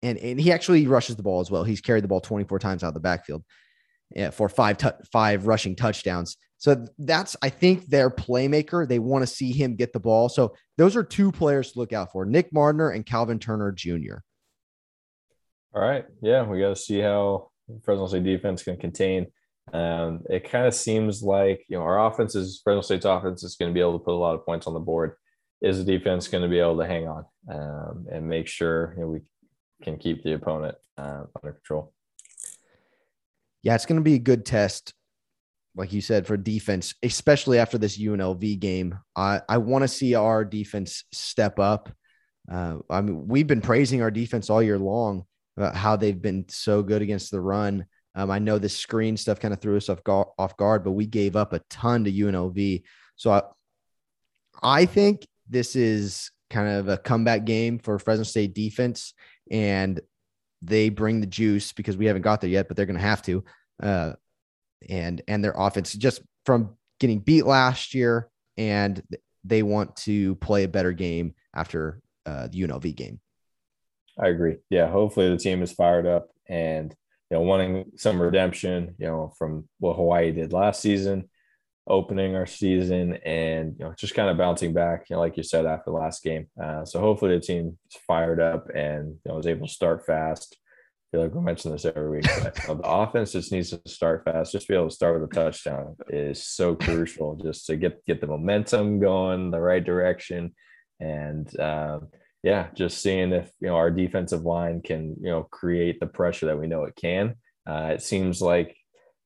and, 0.03 0.17
and 0.19 0.41
he 0.41 0.53
actually 0.53 0.87
rushes 0.87 1.17
the 1.17 1.23
ball 1.23 1.41
as 1.41 1.51
well. 1.51 1.65
He's 1.65 1.81
carried 1.81 2.05
the 2.05 2.09
ball 2.09 2.21
24 2.21 2.59
times 2.59 2.85
out 2.85 2.89
of 2.89 2.95
the 2.95 3.01
backfield 3.01 3.45
yeah, 4.15 4.31
for 4.31 4.49
five, 4.49 4.79
t- 4.79 4.89
five 5.13 5.47
rushing 5.47 5.77
touchdowns. 5.77 6.37
So 6.59 6.87
that's, 6.99 7.37
I 7.41 7.51
think, 7.51 7.87
their 7.87 8.11
playmaker. 8.11 8.87
They 8.87 8.99
want 8.99 9.23
to 9.23 9.27
see 9.27 9.53
him 9.53 9.77
get 9.77 9.93
the 9.93 10.01
ball. 10.01 10.29
So 10.29 10.55
those 10.77 10.97
are 10.97 11.05
two 11.05 11.31
players 11.31 11.73
to 11.73 11.79
look 11.79 11.93
out 11.93 12.11
for 12.13 12.27
Nick 12.27 12.53
Mardner 12.53 12.95
and 12.95 13.07
Calvin 13.07 13.39
Turner 13.39 13.71
Jr. 13.71 14.17
All 15.75 15.83
right. 15.83 16.05
Yeah. 16.21 16.45
We 16.45 16.61
got 16.61 16.71
to 16.71 16.77
see 16.77 16.99
how 16.99 17.51
Fresno 17.85 18.09
State 18.09 18.25
defense 18.25 18.65
can 18.65 18.77
contain. 18.77 19.29
Um, 19.73 20.23
it 20.29 20.51
kind 20.51 20.67
of 20.67 20.75
seems 20.75 21.23
like, 21.23 21.65
you 21.69 21.77
know, 21.77 21.85
our 21.85 22.07
offense 22.07 22.35
is 22.35 22.61
Fresno 22.65 22.81
State's 22.81 23.05
offense 23.05 23.45
is 23.45 23.55
going 23.55 23.71
to 23.71 23.75
be 23.75 23.81
able 23.81 23.99
to 23.99 24.05
put 24.05 24.15
a 24.15 24.17
lot 24.17 24.35
of 24.35 24.45
points 24.45 24.67
on 24.67 24.75
the 24.75 24.81
board. 24.81 25.15
Is 25.61 25.85
the 25.85 25.99
defense 25.99 26.29
going 26.29 26.43
to 26.43 26.49
be 26.49 26.59
able 26.59 26.79
to 26.79 26.87
hang 26.87 27.07
on 27.07 27.25
um, 27.51 28.07
and 28.11 28.29
make 28.29 28.47
sure 28.47 28.95
you 28.97 29.03
know, 29.03 29.09
we 29.09 29.21
can 29.83 29.99
keep 29.99 30.23
the 30.23 30.35
opponent 30.35 30.77
uh, 30.97 31.25
under 31.43 31.53
control? 31.53 31.93
Yeah, 33.69 33.75
it's 33.75 33.85
going 33.85 34.01
to 34.01 34.03
be 34.03 34.15
a 34.15 34.19
good 34.19 34.47
test 34.47 34.95
like 35.77 35.93
you 35.93 36.01
said, 36.01 36.27
for 36.27 36.39
defense, 36.39 36.95
especially 37.03 37.59
after 37.59 37.77
this 37.77 37.99
UNLV 37.99 38.59
game. 38.59 38.99
I, 39.15 39.43
I 39.47 39.59
want 39.59 39.83
to 39.83 39.89
see 39.89 40.15
our 40.15 40.43
defense 40.43 41.05
step 41.13 41.59
up. 41.59 41.93
Uh, 42.51 42.79
I 42.89 43.03
mean, 43.03 43.29
we've 43.29 43.47
been 43.47 43.61
praising 43.61 44.01
our 44.01 44.11
defense 44.11 44.49
all 44.49 44.63
year 44.63 44.79
long 44.79 45.25
about 45.59 45.77
how 45.77 45.97
they've 45.97 46.21
been 46.21 46.47
so 46.49 46.83
good 46.83 47.03
against 47.03 47.31
the 47.31 47.43
run. 47.43 47.85
Um, 48.15 48.31
I 48.31 48.39
know 48.39 48.59
this 48.59 48.75
screen 48.75 49.19
stuff 49.19 49.39
kind 49.39 49.53
of 49.53 49.61
threw 49.61 49.77
us 49.77 49.91
off 49.91 50.03
guard, 50.03 50.29
off 50.39 50.57
guard, 50.57 50.83
but 50.83 50.93
we 50.93 51.05
gave 51.05 51.37
up 51.37 51.53
a 51.53 51.61
ton 51.69 52.05
to 52.05 52.11
UNLV. 52.11 52.83
So 53.17 53.33
I, 53.33 53.43
I 54.63 54.87
think 54.87 55.29
this 55.47 55.77
is 55.77 56.31
kind 56.49 56.69
of 56.71 56.89
a 56.89 56.97
comeback 56.97 57.45
game 57.45 57.81
for 57.81 57.99
Fresno 57.99 58.25
State 58.25 58.55
defense, 58.55 59.13
and 59.51 60.01
they 60.63 60.89
bring 60.89 61.21
the 61.21 61.27
juice 61.27 61.73
because 61.73 61.97
we 61.97 62.07
haven't 62.07 62.23
got 62.23 62.41
there 62.41 62.51
yet, 62.51 62.69
but 62.69 62.77
they're 62.77 62.87
going 62.87 62.97
to 62.97 63.03
have 63.03 63.23
to. 63.23 63.45
Uh, 63.83 64.13
and 64.89 65.23
and 65.29 65.43
their 65.43 65.55
offense 65.57 65.93
just 65.93 66.23
from 66.45 66.77
getting 67.01 67.21
beat 67.21 67.47
last 67.47 67.95
year, 67.95 68.29
and 68.57 69.03
they 69.45 69.63
want 69.63 69.97
to 69.97 70.35
play 70.37 70.65
a 70.65 70.69
better 70.69 70.93
game 70.93 71.35
after 71.55 72.01
uh, 72.27 72.49
the 72.49 72.63
UNLV 72.63 72.95
game. 72.95 73.21
I 74.19 74.29
agree. 74.29 74.57
Yeah, 74.71 74.89
hopefully 74.89 75.29
the 75.29 75.37
team 75.37 75.63
is 75.63 75.73
fired 75.73 76.07
up 76.07 76.29
and 76.49 76.95
you 77.31 77.37
know 77.37 77.43
wanting 77.43 77.93
some 77.97 78.21
redemption, 78.21 78.95
you 78.99 79.07
know, 79.07 79.33
from 79.39 79.69
what 79.79 79.97
Hawaii 79.97 80.33
did 80.33 80.53
last 80.53 80.81
season, 80.81 81.29
opening 81.89 82.37
our 82.37 82.47
season, 82.47 83.15
and 83.25 83.75
you 83.79 83.85
know 83.85 83.95
just 83.99 84.15
kind 84.15 84.29
of 84.29 84.37
bouncing 84.37 84.73
back, 84.73 85.07
you 85.09 85.17
know, 85.17 85.21
like 85.21 85.37
you 85.37 85.43
said 85.43 85.67
after 85.67 85.91
the 85.91 85.97
last 85.97 86.23
game. 86.23 86.47
Uh, 86.63 86.85
so 86.85 87.01
hopefully 87.01 87.35
the 87.35 87.41
team 87.41 87.79
is 87.91 88.01
fired 88.07 88.41
up 88.41 88.69
and 88.75 89.09
you 89.09 89.21
know 89.27 89.37
was 89.37 89.47
able 89.47 89.67
to 89.67 89.73
start 89.73 90.07
fast 90.07 90.57
I 91.09 91.17
feel 91.17 91.23
like 91.23 91.35
we 91.35 91.41
mention 91.41 91.73
this 91.73 91.87
every 91.87 92.19
week. 92.19 92.27
But, 92.43 92.55
the 92.55 92.81
offense 92.85 93.33
just 93.33 93.51
needs 93.51 93.71
to 93.71 93.81
start 93.87 94.25
fast. 94.25 94.53
Just 94.53 94.69
be 94.69 94.75
able 94.75 94.91
to 94.91 94.95
start 94.95 95.19
with 95.19 95.31
a 95.31 95.35
touchdown 95.35 95.97
is 96.09 96.43
so 96.43 96.75
crucial. 96.75 97.35
Just 97.37 97.67
to 97.67 97.77
get 97.77 98.05
get 98.05 98.21
the 98.21 98.27
momentum 98.27 99.01
going 99.01 99.51
the 99.51 99.61
right 99.61 99.83
direction, 99.83 100.55
and 101.01 101.49
um, 101.59 102.09
yeah, 102.43 102.67
just 102.75 103.01
seeing 103.01 103.33
if 103.33 103.51
you 103.59 103.69
know 103.69 103.77
our 103.77 103.91
defensive 103.91 104.43
line 104.43 104.83
can 104.83 105.17
you 105.23 105.31
know 105.31 105.45
create 105.45 105.99
the 105.99 106.07
pressure 106.07 106.47
that 106.47 106.61
we 106.61 106.67
know 106.67 106.85
it 106.85 106.95
can. 106.95 107.37
Uh, 107.67 107.93
it 107.95 108.03
seems 108.03 108.43
like 108.43 108.77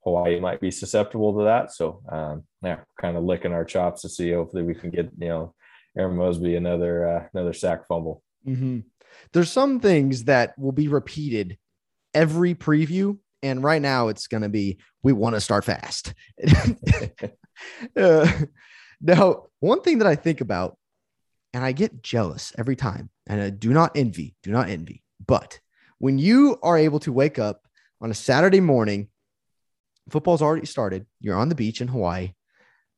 Hawaii 0.05 0.41
might 0.41 0.61
be 0.61 0.71
susceptible 0.71 1.39
to 1.39 1.45
that. 1.45 1.73
So 1.73 2.03
um, 2.11 2.45
yeah, 2.63 2.81
kind 3.01 3.17
of 3.17 3.25
licking 3.25 3.53
our 3.53 3.65
chops 3.65 4.03
to 4.03 4.09
see. 4.09 4.33
Hopefully, 4.33 4.63
we 4.63 4.75
can 4.75 4.91
get 4.91 5.11
you 5.19 5.29
know 5.29 5.55
Aaron 5.97 6.17
Mosby 6.17 6.57
another 6.57 7.09
uh, 7.09 7.29
another 7.35 7.53
sack 7.53 7.87
fumble. 7.87 8.23
Mm-hmm. 8.47 8.81
There's 9.33 9.51
some 9.51 9.81
things 9.81 10.25
that 10.25 10.59
will 10.59 10.73
be 10.73 10.89
repeated 10.89 11.59
every 12.15 12.55
preview, 12.55 13.19
and 13.43 13.63
right 13.63 13.83
now 13.83 14.09
it's 14.09 14.27
going 14.27 14.43
to 14.43 14.49
be 14.49 14.79
we 15.03 15.13
want 15.13 15.35
to 15.35 15.41
start 15.41 15.65
fast. 15.65 16.15
uh, 17.97 18.33
now, 19.01 19.45
one 19.61 19.83
thing 19.83 19.99
that 19.99 20.07
I 20.07 20.15
think 20.15 20.41
about, 20.41 20.77
and 21.53 21.65
I 21.65 21.73
get 21.73 22.03
jealous 22.03 22.53
every 22.57 22.77
time, 22.77 23.11
and 23.27 23.41
I 23.41 23.51
do 23.51 23.73
not 23.73 23.97
envy, 23.97 24.35
do 24.43 24.51
not 24.51 24.69
envy, 24.69 25.03
but 25.25 25.61
when 25.99 26.19
you 26.19 26.59
are 26.63 26.77
able 26.77 26.99
to 27.01 27.13
wake 27.13 27.39
up 27.39 27.63
on 28.01 28.11
a 28.11 28.15
Saturday 28.15 28.61
morning, 28.61 29.09
football's 30.11 30.43
already 30.43 30.67
started, 30.67 31.07
you're 31.21 31.37
on 31.37 31.49
the 31.49 31.55
beach 31.55 31.81
in 31.81 31.89
Hawaii, 31.89 32.33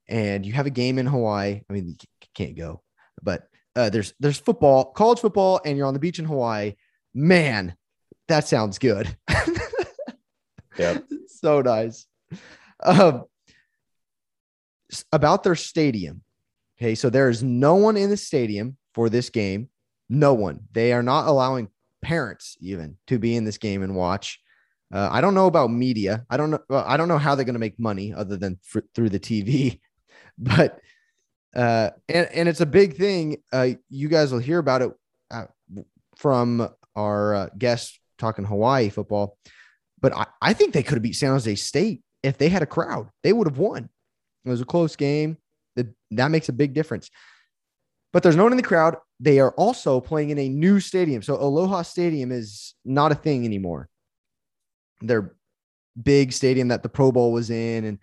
and 0.08 0.44
you 0.44 0.52
have 0.52 0.66
a 0.66 0.70
game 0.70 0.98
in 0.98 1.06
Hawaii. 1.06 1.62
I 1.68 1.72
mean, 1.72 1.88
you 1.88 2.28
can't 2.34 2.56
go, 2.56 2.82
but 3.22 3.48
uh, 3.76 3.90
there's 3.90 4.14
there's 4.20 4.38
football, 4.38 4.92
college 4.92 5.20
football, 5.20 5.60
and 5.64 5.76
you're 5.76 5.86
on 5.86 5.94
the 5.94 6.00
beach 6.00 6.18
in 6.18 6.24
Hawaii. 6.24 6.74
Man, 7.14 7.74
that 8.28 8.48
sounds 8.48 8.78
good. 8.78 9.16
yeah, 10.78 10.98
so 11.26 11.60
nice. 11.60 12.06
Um, 12.82 13.24
about 15.12 15.42
their 15.42 15.54
stadium. 15.54 16.22
Okay, 16.78 16.94
so 16.94 17.10
there 17.10 17.28
is 17.28 17.42
no 17.42 17.76
one 17.76 17.96
in 17.96 18.10
the 18.10 18.16
stadium 18.16 18.76
for 18.94 19.08
this 19.08 19.30
game. 19.30 19.68
No 20.08 20.34
one. 20.34 20.60
They 20.72 20.92
are 20.92 21.02
not 21.02 21.26
allowing 21.26 21.68
parents 22.02 22.56
even 22.60 22.96
to 23.06 23.18
be 23.18 23.36
in 23.36 23.44
this 23.44 23.58
game 23.58 23.82
and 23.82 23.94
watch. 23.94 24.40
Uh, 24.94 25.08
I 25.10 25.20
don't 25.20 25.34
know 25.34 25.48
about 25.48 25.72
media. 25.72 26.24
I 26.30 26.36
don't 26.36 26.52
know. 26.52 26.60
Well, 26.68 26.84
I 26.86 26.96
don't 26.96 27.08
know 27.08 27.18
how 27.18 27.34
they're 27.34 27.44
going 27.44 27.54
to 27.54 27.60
make 27.60 27.80
money 27.80 28.14
other 28.14 28.36
than 28.36 28.60
through 28.94 29.10
the 29.10 29.20
TV. 29.20 29.80
But 30.36 30.80
uh, 31.54 31.90
and 32.08 32.28
and 32.34 32.48
it's 32.48 32.60
a 32.60 32.66
big 32.66 32.96
thing. 32.96 33.36
Uh, 33.52 33.68
you 33.88 34.08
guys 34.08 34.32
will 34.32 34.40
hear 34.40 34.58
about 34.58 34.82
it 34.82 34.90
uh, 35.30 35.44
from 36.16 36.68
our 36.96 37.34
uh, 37.36 37.48
guests 37.56 38.00
talking 38.18 38.44
Hawaii 38.44 38.88
football. 38.88 39.38
But 40.00 40.12
I, 40.12 40.26
I 40.42 40.52
think 40.52 40.74
they 40.74 40.82
could 40.82 40.94
have 40.94 41.04
beat 41.04 41.14
San 41.14 41.30
Jose 41.30 41.54
State 41.54 42.02
if 42.24 42.36
they 42.36 42.48
had 42.48 42.62
a 42.62 42.66
crowd. 42.66 43.10
They 43.22 43.32
would 43.32 43.46
have 43.46 43.58
won. 43.58 43.88
It 44.44 44.48
was 44.48 44.60
a 44.60 44.64
close 44.64 44.96
game. 44.96 45.38
That 45.76 45.86
that 46.10 46.32
makes 46.32 46.48
a 46.48 46.52
big 46.52 46.74
difference. 46.74 47.08
But 48.12 48.24
there's 48.24 48.34
no 48.34 48.42
one 48.42 48.52
in 48.52 48.56
the 48.56 48.64
crowd. 48.64 48.96
They 49.20 49.38
are 49.38 49.52
also 49.52 50.00
playing 50.00 50.30
in 50.30 50.38
a 50.40 50.48
new 50.48 50.80
stadium. 50.80 51.22
So 51.22 51.36
Aloha 51.36 51.82
Stadium 51.82 52.32
is 52.32 52.74
not 52.84 53.12
a 53.12 53.14
thing 53.14 53.44
anymore. 53.44 53.88
Their 55.06 55.34
big 56.00 56.32
stadium 56.32 56.68
that 56.68 56.82
the 56.82 56.88
Pro 56.88 57.12
Bowl 57.12 57.32
was 57.32 57.50
in, 57.50 57.84
and 57.84 57.98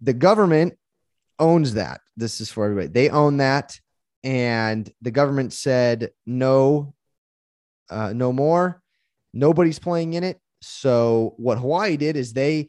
the 0.00 0.12
government 0.12 0.74
owns 1.38 1.74
that. 1.74 2.00
This 2.16 2.40
is 2.40 2.50
for 2.50 2.64
everybody. 2.64 2.88
They 2.88 3.10
own 3.10 3.38
that, 3.38 3.78
and 4.24 4.90
the 5.02 5.10
government 5.10 5.52
said 5.52 6.10
no, 6.26 6.94
uh, 7.90 8.12
no 8.12 8.32
more. 8.32 8.82
Nobody's 9.32 9.78
playing 9.78 10.14
in 10.14 10.24
it. 10.24 10.40
So 10.60 11.34
what 11.36 11.58
Hawaii 11.58 11.96
did 11.96 12.16
is 12.16 12.32
they 12.32 12.68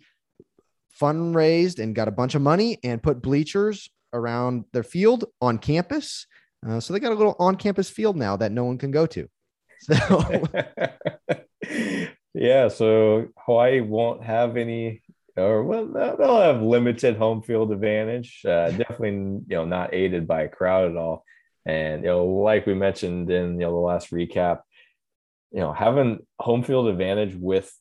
fundraised 1.01 1.79
and 1.79 1.95
got 1.95 2.07
a 2.07 2.11
bunch 2.11 2.35
of 2.35 2.41
money 2.41 2.77
and 2.83 3.01
put 3.01 3.21
bleachers 3.21 3.89
around 4.13 4.65
their 4.73 4.83
field 4.83 5.25
on 5.41 5.57
campus. 5.57 6.27
Uh, 6.67 6.79
so 6.79 6.93
they 6.93 6.99
got 6.99 7.11
a 7.11 7.15
little 7.15 7.35
on-campus 7.39 7.89
field 7.89 8.17
now 8.17 8.35
that 8.35 8.51
no 8.51 8.65
one 8.65 8.77
can 8.77 8.91
go 8.91 9.05
to. 9.05 9.27
So 9.81 10.43
yeah, 12.33 12.67
so 12.67 13.27
Hawaii 13.37 13.81
won't 13.81 14.23
have 14.23 14.57
any 14.57 15.01
or 15.39 15.63
well, 15.63 15.87
they'll 15.87 16.41
have 16.41 16.61
limited 16.61 17.17
home 17.17 17.41
field 17.41 17.71
advantage. 17.71 18.41
Uh, 18.45 18.71
definitely, 18.71 19.11
you 19.11 19.43
know, 19.49 19.65
not 19.65 19.93
aided 19.93 20.27
by 20.27 20.43
a 20.43 20.49
crowd 20.49 20.91
at 20.91 20.97
all. 20.97 21.23
And 21.65 22.03
you 22.03 22.09
know, 22.09 22.25
like 22.25 22.65
we 22.65 22.73
mentioned 22.73 23.29
in 23.29 23.53
you 23.53 23.59
know 23.59 23.71
the 23.71 23.77
last 23.77 24.11
recap, 24.11 24.61
you 25.51 25.59
know, 25.59 25.73
having 25.73 26.19
home 26.39 26.63
field 26.63 26.87
advantage 26.87 27.35
with 27.35 27.73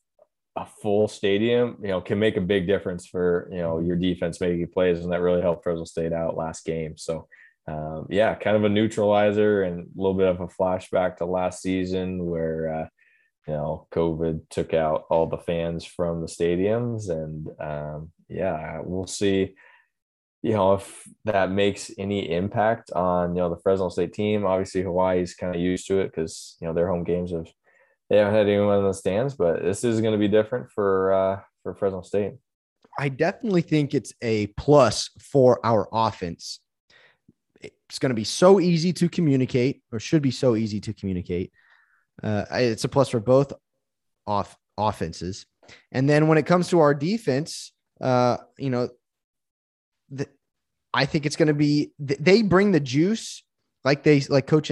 a 0.56 0.66
full 0.66 1.08
stadium, 1.08 1.78
you 1.82 1.88
know, 1.88 2.00
can 2.00 2.18
make 2.18 2.36
a 2.36 2.42
big 2.42 2.66
difference 2.66 3.06
for 3.06 3.48
you 3.50 3.58
know 3.58 3.80
your 3.80 3.96
defense 3.96 4.40
making 4.40 4.68
plays, 4.68 5.00
and 5.00 5.12
that 5.12 5.20
really 5.20 5.42
helped 5.42 5.64
Fresno 5.64 5.84
State 5.84 6.12
out 6.12 6.36
last 6.36 6.64
game. 6.64 6.96
So, 6.96 7.28
um, 7.66 8.06
yeah, 8.10 8.34
kind 8.34 8.56
of 8.56 8.64
a 8.64 8.68
neutralizer 8.68 9.62
and 9.62 9.80
a 9.80 10.00
little 10.00 10.14
bit 10.14 10.28
of 10.28 10.40
a 10.40 10.48
flashback 10.48 11.16
to 11.16 11.26
last 11.26 11.60
season 11.62 12.24
where. 12.24 12.74
Uh, 12.74 12.86
you 13.48 13.54
know, 13.54 13.86
COVID 13.92 14.42
took 14.50 14.74
out 14.74 15.06
all 15.08 15.26
the 15.26 15.38
fans 15.38 15.82
from 15.82 16.20
the 16.20 16.26
stadiums, 16.26 17.08
and 17.08 17.48
um, 17.58 18.12
yeah, 18.28 18.80
we'll 18.84 19.06
see. 19.06 19.54
You 20.42 20.52
know, 20.52 20.74
if 20.74 21.02
that 21.24 21.50
makes 21.50 21.90
any 21.98 22.30
impact 22.30 22.92
on 22.92 23.34
you 23.34 23.40
know 23.40 23.48
the 23.48 23.60
Fresno 23.62 23.88
State 23.88 24.12
team. 24.12 24.44
Obviously, 24.44 24.82
Hawaii's 24.82 25.34
kind 25.34 25.54
of 25.54 25.60
used 25.60 25.86
to 25.88 25.98
it 26.00 26.08
because 26.08 26.56
you 26.60 26.68
know 26.68 26.74
their 26.74 26.88
home 26.88 27.04
games 27.04 27.32
have 27.32 27.48
they 28.10 28.18
haven't 28.18 28.34
had 28.34 28.48
anyone 28.48 28.78
in 28.78 28.84
the 28.84 28.92
stands, 28.92 29.34
but 29.34 29.62
this 29.62 29.82
is 29.82 30.02
going 30.02 30.12
to 30.12 30.18
be 30.18 30.28
different 30.28 30.70
for 30.70 31.12
uh, 31.14 31.40
for 31.62 31.74
Fresno 31.74 32.02
State. 32.02 32.34
I 32.98 33.08
definitely 33.08 33.62
think 33.62 33.94
it's 33.94 34.12
a 34.20 34.48
plus 34.48 35.08
for 35.18 35.58
our 35.64 35.88
offense. 35.90 36.60
It's 37.62 37.98
going 37.98 38.10
to 38.10 38.14
be 38.14 38.24
so 38.24 38.60
easy 38.60 38.92
to 38.92 39.08
communicate, 39.08 39.82
or 39.90 39.98
should 40.00 40.20
be 40.20 40.30
so 40.30 40.54
easy 40.54 40.80
to 40.80 40.92
communicate. 40.92 41.50
Uh, 42.22 42.44
it's 42.52 42.84
a 42.84 42.88
plus 42.88 43.08
for 43.08 43.20
both 43.20 43.52
off 44.26 44.56
offenses. 44.76 45.46
And 45.92 46.08
then 46.08 46.28
when 46.28 46.38
it 46.38 46.46
comes 46.46 46.68
to 46.68 46.80
our 46.80 46.94
defense, 46.94 47.72
uh, 48.00 48.38
you 48.58 48.70
know, 48.70 48.88
the, 50.10 50.26
I 50.94 51.04
think 51.04 51.26
it's 51.26 51.36
going 51.36 51.48
to 51.48 51.54
be 51.54 51.92
they 51.98 52.42
bring 52.42 52.72
the 52.72 52.80
juice, 52.80 53.44
like 53.84 54.02
they 54.02 54.20
like 54.20 54.46
Coach 54.46 54.70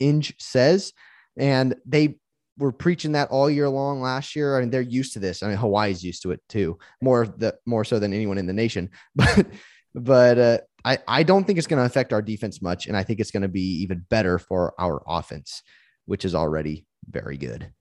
Inge 0.00 0.34
says, 0.38 0.92
and 1.38 1.76
they 1.86 2.16
were 2.58 2.72
preaching 2.72 3.12
that 3.12 3.30
all 3.30 3.48
year 3.48 3.68
long 3.68 4.00
last 4.00 4.34
year. 4.34 4.56
I 4.56 4.60
mean, 4.60 4.70
they're 4.70 4.80
used 4.80 5.12
to 5.14 5.18
this. 5.18 5.42
I 5.42 5.48
mean, 5.48 5.56
Hawaii's 5.56 6.02
used 6.02 6.22
to 6.22 6.32
it 6.32 6.40
too, 6.48 6.78
more 7.00 7.26
the 7.26 7.56
more 7.64 7.84
so 7.84 7.98
than 7.98 8.12
anyone 8.12 8.38
in 8.38 8.46
the 8.46 8.52
nation. 8.52 8.90
But 9.14 9.46
but 9.94 10.38
uh, 10.38 10.58
I 10.84 10.98
I 11.06 11.22
don't 11.22 11.44
think 11.44 11.58
it's 11.58 11.66
going 11.66 11.80
to 11.80 11.86
affect 11.86 12.14
our 12.14 12.22
defense 12.22 12.62
much, 12.62 12.86
and 12.86 12.96
I 12.96 13.02
think 13.02 13.20
it's 13.20 13.30
going 13.30 13.42
to 13.42 13.48
be 13.48 13.82
even 13.82 14.06
better 14.08 14.38
for 14.38 14.74
our 14.78 15.02
offense 15.06 15.62
which 16.06 16.24
is 16.24 16.34
already 16.34 16.86
very 17.08 17.36
good. 17.36 17.72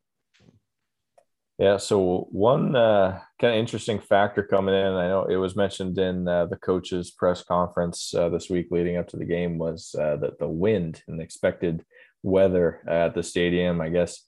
Yeah. 1.61 1.77
So 1.77 2.27
one 2.31 2.75
uh, 2.75 3.19
kind 3.39 3.53
of 3.53 3.59
interesting 3.59 3.99
factor 3.99 4.41
coming 4.41 4.73
in, 4.73 4.93
I 4.93 5.07
know 5.07 5.25
it 5.25 5.35
was 5.35 5.55
mentioned 5.55 5.95
in 5.99 6.27
uh, 6.27 6.47
the 6.47 6.55
coaches' 6.55 7.11
press 7.11 7.43
conference 7.43 8.15
uh, 8.15 8.29
this 8.29 8.49
week 8.49 8.69
leading 8.71 8.97
up 8.97 9.07
to 9.09 9.17
the 9.17 9.25
game, 9.25 9.59
was 9.59 9.93
uh, 9.99 10.17
that 10.17 10.39
the 10.39 10.47
wind 10.47 11.03
and 11.07 11.19
the 11.19 11.23
expected 11.23 11.85
weather 12.23 12.81
at 12.87 13.13
the 13.13 13.21
stadium. 13.21 13.79
I 13.79 13.89
guess 13.89 14.25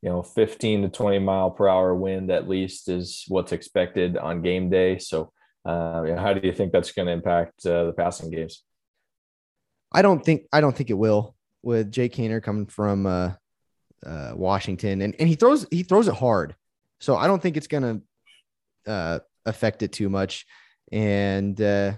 you 0.00 0.08
know 0.08 0.22
15 0.22 0.82
to 0.82 0.88
20 0.88 1.18
mile 1.18 1.50
per 1.50 1.68
hour 1.68 1.94
wind 1.94 2.30
at 2.30 2.48
least 2.48 2.88
is 2.88 3.26
what's 3.28 3.52
expected 3.52 4.16
on 4.16 4.40
game 4.40 4.70
day. 4.70 4.96
So, 4.98 5.32
uh, 5.66 6.16
how 6.16 6.32
do 6.32 6.46
you 6.46 6.52
think 6.54 6.72
that's 6.72 6.92
going 6.92 7.06
to 7.06 7.12
impact 7.12 7.66
uh, 7.66 7.84
the 7.84 7.92
passing 7.92 8.30
games? 8.30 8.64
I 9.92 10.00
don't 10.00 10.24
think 10.24 10.44
I 10.50 10.62
don't 10.62 10.74
think 10.74 10.88
it 10.88 10.94
will 10.98 11.34
with 11.62 11.92
Jake 11.92 12.14
Haener 12.14 12.42
coming 12.42 12.66
from 12.66 13.06
uh, 13.06 13.32
uh, 14.04 14.32
Washington, 14.34 15.02
and 15.02 15.14
and 15.18 15.28
he 15.28 15.34
throws 15.34 15.66
he 15.70 15.82
throws 15.82 16.08
it 16.08 16.14
hard, 16.14 16.54
so 17.00 17.16
I 17.16 17.26
don't 17.26 17.42
think 17.42 17.56
it's 17.56 17.66
gonna 17.66 18.00
uh, 18.86 19.20
affect 19.46 19.82
it 19.82 19.92
too 19.92 20.08
much. 20.08 20.46
And 20.92 21.60
uh, 21.60 21.92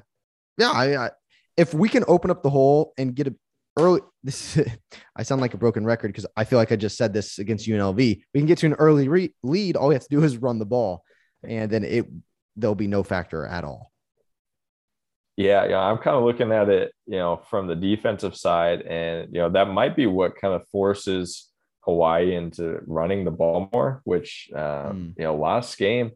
yeah, 0.58 0.70
I, 0.70 1.06
I, 1.06 1.10
if 1.56 1.72
we 1.74 1.88
can 1.88 2.04
open 2.08 2.30
up 2.30 2.42
the 2.42 2.50
hole 2.50 2.92
and 2.98 3.14
get 3.14 3.28
a 3.28 3.34
early, 3.78 4.00
this 4.22 4.58
I 5.16 5.22
sound 5.22 5.40
like 5.40 5.54
a 5.54 5.58
broken 5.58 5.84
record 5.84 6.08
because 6.08 6.26
I 6.36 6.44
feel 6.44 6.58
like 6.58 6.72
I 6.72 6.76
just 6.76 6.96
said 6.96 7.12
this 7.12 7.38
against 7.38 7.68
UNLV. 7.68 7.96
We 7.96 8.40
can 8.40 8.46
get 8.46 8.58
to 8.58 8.66
an 8.66 8.74
early 8.74 9.08
re- 9.08 9.34
lead. 9.42 9.76
All 9.76 9.88
we 9.88 9.94
have 9.94 10.02
to 10.02 10.16
do 10.16 10.22
is 10.22 10.36
run 10.38 10.58
the 10.58 10.66
ball, 10.66 11.04
and 11.42 11.70
then 11.70 11.84
it 11.84 12.06
there'll 12.56 12.74
be 12.74 12.88
no 12.88 13.02
factor 13.02 13.46
at 13.46 13.64
all. 13.64 13.91
Yeah, 15.36 15.66
yeah, 15.66 15.78
I'm 15.78 15.98
kind 15.98 16.16
of 16.16 16.24
looking 16.24 16.52
at 16.52 16.68
it, 16.68 16.92
you 17.06 17.16
know, 17.16 17.40
from 17.48 17.66
the 17.66 17.74
defensive 17.74 18.36
side, 18.36 18.82
and 18.82 19.32
you 19.32 19.40
know 19.40 19.48
that 19.50 19.68
might 19.68 19.96
be 19.96 20.06
what 20.06 20.36
kind 20.36 20.52
of 20.52 20.68
forces 20.68 21.48
Hawaii 21.80 22.34
into 22.34 22.80
running 22.86 23.24
the 23.24 23.30
ball 23.30 23.68
more. 23.72 24.02
Which, 24.04 24.50
um, 24.54 24.60
mm. 24.60 25.14
you 25.16 25.24
know, 25.24 25.36
last 25.36 25.78
game, 25.78 26.12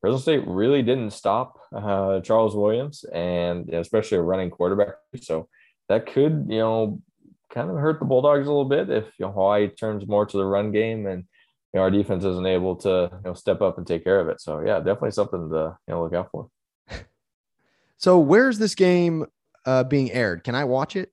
Fresno 0.00 0.18
State 0.18 0.46
really 0.46 0.82
didn't 0.82 1.10
stop 1.10 1.58
uh, 1.74 2.20
Charles 2.20 2.54
Williams, 2.54 3.04
and 3.12 3.66
you 3.66 3.72
know, 3.72 3.80
especially 3.80 4.18
a 4.18 4.22
running 4.22 4.50
quarterback. 4.50 4.94
So 5.20 5.48
that 5.88 6.06
could, 6.06 6.46
you 6.48 6.58
know, 6.58 7.02
kind 7.52 7.70
of 7.70 7.76
hurt 7.76 7.98
the 7.98 8.06
Bulldogs 8.06 8.46
a 8.46 8.50
little 8.50 8.64
bit 8.64 8.88
if 8.88 9.06
you 9.18 9.26
know, 9.26 9.32
Hawaii 9.32 9.68
turns 9.68 10.06
more 10.06 10.24
to 10.24 10.36
the 10.36 10.44
run 10.44 10.70
game 10.70 11.06
and 11.06 11.24
you 11.72 11.78
know, 11.78 11.82
our 11.82 11.90
defense 11.90 12.24
isn't 12.24 12.46
able 12.46 12.76
to 12.76 13.10
you 13.12 13.20
know 13.24 13.34
step 13.34 13.60
up 13.60 13.78
and 13.78 13.86
take 13.86 14.04
care 14.04 14.20
of 14.20 14.28
it. 14.28 14.40
So 14.40 14.60
yeah, 14.60 14.78
definitely 14.78 15.12
something 15.12 15.50
to 15.50 15.76
you 15.86 15.94
know 15.94 16.02
look 16.02 16.14
out 16.14 16.30
for. 16.30 16.48
So 18.00 18.18
where's 18.18 18.58
this 18.58 18.74
game 18.74 19.26
uh, 19.66 19.84
being 19.84 20.10
aired? 20.10 20.42
Can 20.42 20.54
I 20.54 20.64
watch 20.64 20.96
it? 20.96 21.12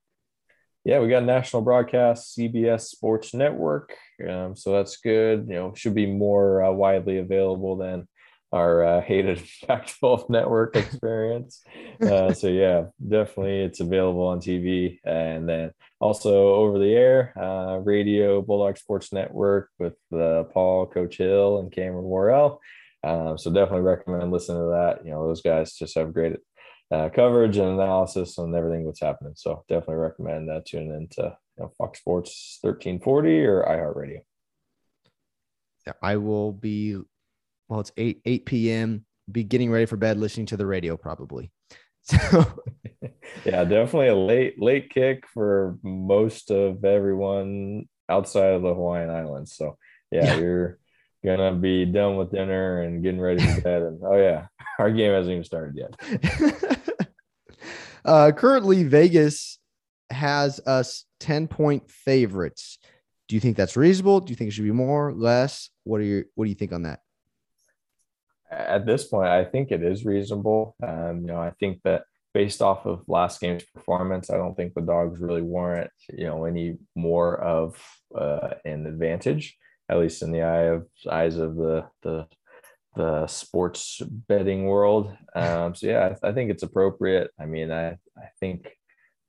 Yeah, 0.85 0.99
we 0.99 1.09
got 1.09 1.25
national 1.25 1.63
broadcast, 1.63 2.37
CBS 2.37 2.83
Sports 2.83 3.33
Network. 3.33 3.93
Um, 4.25 4.55
so 4.55 4.71
that's 4.71 4.95
good. 4.95 5.47
You 5.49 5.55
know, 5.55 5.73
should 5.75 5.95
be 5.95 6.05
more 6.05 6.63
uh, 6.63 6.71
widely 6.71 7.17
available 7.17 7.75
than 7.75 8.07
our 8.53 8.85
uh, 8.85 9.01
hated 9.01 9.43
Pac-12 9.67 10.29
network 10.29 10.77
experience. 10.77 11.61
uh, 12.01 12.31
so 12.31 12.47
yeah, 12.47 12.85
definitely 13.05 13.63
it's 13.63 13.81
available 13.81 14.25
on 14.27 14.39
TV 14.39 14.99
and 15.03 15.49
then 15.49 15.71
also 15.99 16.53
over 16.53 16.79
the 16.79 16.93
air 16.93 17.33
uh, 17.37 17.79
radio 17.79 18.41
Bulldog 18.41 18.77
Sports 18.77 19.11
Network 19.11 19.71
with 19.77 19.97
uh, 20.15 20.43
Paul, 20.53 20.85
Coach 20.85 21.17
Hill, 21.17 21.59
and 21.59 21.69
Cameron 21.69 22.05
Worrell. 22.05 22.61
Um, 23.03 23.37
so 23.37 23.51
definitely 23.51 23.81
recommend 23.81 24.31
listening 24.31 24.61
to 24.61 24.69
that. 24.69 25.05
You 25.05 25.11
know, 25.11 25.27
those 25.27 25.41
guys 25.41 25.73
just 25.73 25.95
have 25.95 26.13
great 26.13 26.37
uh, 26.91 27.09
coverage 27.09 27.57
and 27.57 27.69
analysis 27.69 28.37
on 28.39 28.55
everything 28.55 28.85
that's 28.85 29.01
happening. 29.01 29.33
So 29.35 29.63
definitely 29.67 29.95
recommend 29.95 30.49
that 30.49 30.65
tuning 30.65 30.93
into 30.93 31.37
you 31.57 31.63
know, 31.63 31.71
Fox 31.77 31.99
Sports 31.99 32.59
1340 32.61 33.45
or 33.45 33.63
iHeartRadio. 33.63 34.21
Yeah, 35.85 35.93
I 36.01 36.17
will 36.17 36.51
be 36.51 36.97
well, 37.69 37.79
it's 37.81 37.91
8 37.97 38.21
8 38.25 38.45
p.m. 38.45 39.05
Be 39.29 39.43
getting 39.43 39.71
ready 39.71 39.85
for 39.85 39.97
bed, 39.97 40.17
listening 40.17 40.45
to 40.47 40.57
the 40.57 40.65
radio 40.65 40.97
probably. 40.97 41.51
So 42.09 42.45
yeah, 43.45 43.65
definitely 43.65 44.07
a 44.07 44.15
late 44.15 44.61
late 44.61 44.89
kick 44.89 45.25
for 45.33 45.77
most 45.83 46.51
of 46.51 46.85
everyone 46.85 47.89
outside 48.07 48.53
of 48.53 48.61
the 48.61 48.73
Hawaiian 48.73 49.09
Islands. 49.09 49.53
So 49.53 49.77
yeah, 50.09 50.23
yeah. 50.23 50.37
you're 50.37 50.79
gonna 51.35 51.53
be 51.53 51.85
done 51.85 52.15
with 52.15 52.31
dinner 52.31 52.81
and 52.81 53.03
getting 53.03 53.21
ready 53.21 53.45
for 53.45 53.61
bed. 53.61 53.81
And 53.83 53.99
oh 54.03 54.17
yeah, 54.17 54.47
our 54.79 54.91
game 54.91 55.11
hasn't 55.11 55.31
even 55.31 55.43
started 55.43 55.75
yet. 55.75 56.79
uh, 58.05 58.31
currently, 58.31 58.83
Vegas 58.83 59.59
has 60.09 60.59
us 60.65 61.05
10 61.19 61.47
point 61.47 61.89
favorites. 61.89 62.79
Do 63.27 63.35
you 63.35 63.39
think 63.39 63.57
that's 63.57 63.75
reasonable? 63.75 64.21
Do 64.21 64.31
you 64.31 64.35
think 64.35 64.49
it 64.49 64.53
should 64.53 64.63
be 64.63 64.71
more, 64.71 65.13
less? 65.13 65.69
What 65.83 66.01
are 66.01 66.05
your 66.05 66.23
what 66.35 66.45
do 66.45 66.49
you 66.49 66.55
think 66.55 66.71
on 66.71 66.83
that? 66.83 67.01
at 68.49 68.85
this 68.85 69.05
point, 69.05 69.27
I 69.27 69.43
think 69.43 69.71
it 69.71 69.83
is 69.83 70.05
reasonable. 70.05 70.75
Um, 70.81 71.21
you 71.21 71.27
know, 71.27 71.39
I 71.39 71.51
think 71.59 71.81
that 71.83 72.03
based 72.33 72.61
off 72.61 72.85
of 72.85 73.03
last 73.07 73.41
game's 73.41 73.63
performance, 73.63 74.29
I 74.29 74.37
don't 74.37 74.55
think 74.55 74.73
the 74.73 74.81
dogs 74.81 75.19
really 75.19 75.41
warrant, 75.41 75.91
you 76.09 76.25
know, 76.25 76.45
any 76.45 76.77
more 76.95 77.39
of 77.39 77.81
uh, 78.15 78.51
an 78.63 78.85
advantage, 78.85 79.57
at 79.89 79.99
least 79.99 80.21
in 80.21 80.31
the 80.31 80.41
eye 80.41 80.65
of 80.65 80.87
eyes 81.09 81.37
of 81.37 81.55
the 81.55 81.85
the 82.01 82.27
the 82.95 83.27
sports 83.27 84.01
betting 84.27 84.65
world. 84.65 85.15
Um, 85.35 85.75
so 85.75 85.87
yeah, 85.87 86.15
I, 86.23 86.29
I, 86.29 86.31
think 86.33 86.49
it's 86.49 86.63
appropriate. 86.63 87.29
I 87.39 87.45
mean, 87.45 87.71
I 87.71 87.89
I 88.17 88.29
think, 88.39 88.69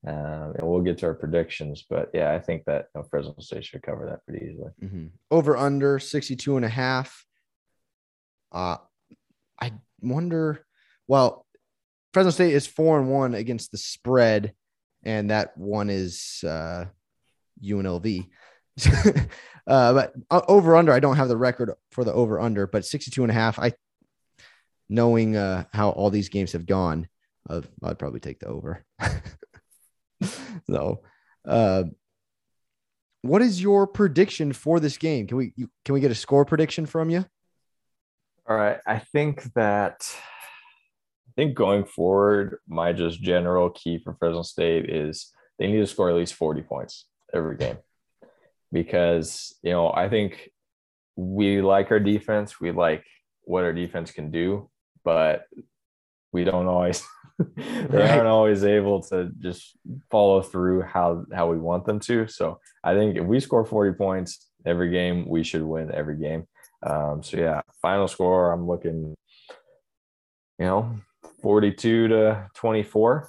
um, 0.07 0.55
and 0.57 0.62
we'll 0.62 0.81
get 0.81 0.99
to 0.99 1.07
our 1.07 1.15
predictions, 1.15 1.85
but 1.88 2.11
yeah, 2.15 2.33
I 2.33 2.41
think 2.41 2.65
that 2.65 2.87
you 2.95 3.00
know, 3.00 3.07
Fresno 3.11 3.35
State 3.38 3.67
should 3.67 3.83
cover 3.83 4.07
that 4.07 4.25
pretty 4.25 4.47
easily. 4.47 4.71
Mm-hmm. 4.83 5.07
Over 5.31 5.57
under 5.57 5.99
62 5.99 6.57
and 6.57 6.65
a 6.65 6.71
half. 6.71 7.25
Uh, 8.50 8.79
I 9.61 9.73
wonder. 10.00 10.65
Well, 11.07 11.47
Fresno 12.15 12.31
State 12.31 12.55
is 12.55 12.67
four 12.67 12.99
and 12.99 13.11
one 13.11 13.35
against 13.35 13.71
the 13.71 13.79
spread, 13.79 14.55
and 15.05 15.31
that 15.31 15.57
one 15.57 15.91
is 15.91 16.43
uh, 16.43 16.87
UNLV. 17.62 18.27
uh, 19.67 19.93
but 19.93 20.13
uh, 20.31 20.41
over 20.49 20.77
under, 20.77 20.93
I 20.93 21.01
don't 21.01 21.17
have 21.17 21.29
the 21.29 21.37
record 21.37 21.73
for 21.91 22.05
the 22.05 22.13
over 22.13 22.41
under, 22.41 22.67
but 22.67 22.85
62 22.85 23.23
and 23.23 23.31
a 23.31 23.35
half. 23.35 23.59
I, 23.59 23.73
knowing 24.89 25.37
uh, 25.37 25.65
how 25.73 25.91
all 25.91 26.11
these 26.11 26.29
games 26.29 26.53
have 26.53 26.67
gone, 26.67 27.09
uh, 27.49 27.63
I'd 27.83 27.99
probably 27.99 28.21
take 28.21 28.41
the 28.41 28.47
over. 28.47 28.85
so, 30.71 31.03
uh, 31.47 31.85
what 33.23 33.43
is 33.43 33.61
your 33.61 33.87
prediction 33.87 34.53
for 34.53 34.81
this 34.81 34.97
game? 34.97 35.27
Can 35.27 35.37
we 35.37 35.53
can 35.85 35.95
we 35.95 36.01
get 36.01 36.11
a 36.11 36.14
score 36.14 36.45
prediction 36.45 36.87
from 36.87 37.11
you? 37.11 37.25
All 38.49 38.57
right. 38.57 38.79
I 38.87 38.99
think 38.99 39.43
that 39.55 40.09
I 41.29 41.33
think 41.37 41.55
going 41.55 41.85
forward, 41.85 42.59
my 42.67 42.93
just 42.93 43.21
general 43.21 43.71
key 43.71 43.99
for 43.99 44.14
Fresno 44.14 44.43
State 44.43 44.88
is 44.88 45.33
they 45.59 45.67
need 45.67 45.79
to 45.79 45.87
score 45.87 46.09
at 46.09 46.17
least 46.17 46.35
40 46.35 46.62
points 46.62 47.07
every 47.35 47.57
game. 47.57 47.79
Because, 48.72 49.54
you 49.62 49.72
know, 49.72 49.92
I 49.92 50.09
think 50.09 50.50
we 51.16 51.61
like 51.61 51.90
our 51.90 52.00
defense. 52.00 52.61
We 52.61 52.70
like 52.70 53.04
what 53.42 53.64
our 53.64 53.72
defense 53.72 54.11
can 54.11 54.31
do, 54.31 54.70
but 55.04 55.46
we 56.33 56.44
don't 56.44 56.66
always 56.66 57.04
they 57.57 57.98
right. 57.98 58.11
aren't 58.11 58.26
always 58.26 58.64
able 58.64 59.00
to 59.00 59.31
just 59.38 59.76
follow 60.11 60.42
through 60.42 60.83
how 60.83 61.24
how 61.33 61.48
we 61.50 61.59
want 61.59 61.87
them 61.87 62.00
to. 62.00 62.26
So 62.26 62.61
I 62.83 62.94
think 62.94 63.16
if 63.16 63.24
we 63.24 63.40
score 63.40 63.64
40 63.64 63.96
points 63.96 64.48
every 64.66 64.90
game, 64.90 65.28
we 65.28 65.44
should 65.44 65.62
win 65.62 65.94
every 65.94 66.16
game. 66.16 66.46
Um, 66.85 67.22
so 67.22 67.37
yeah, 67.37 67.61
final 67.81 68.09
score, 68.09 68.52
I'm 68.52 68.66
looking, 68.66 69.14
you 70.59 70.66
know, 70.66 70.96
42 71.42 72.09
to 72.09 72.48
24. 72.54 73.28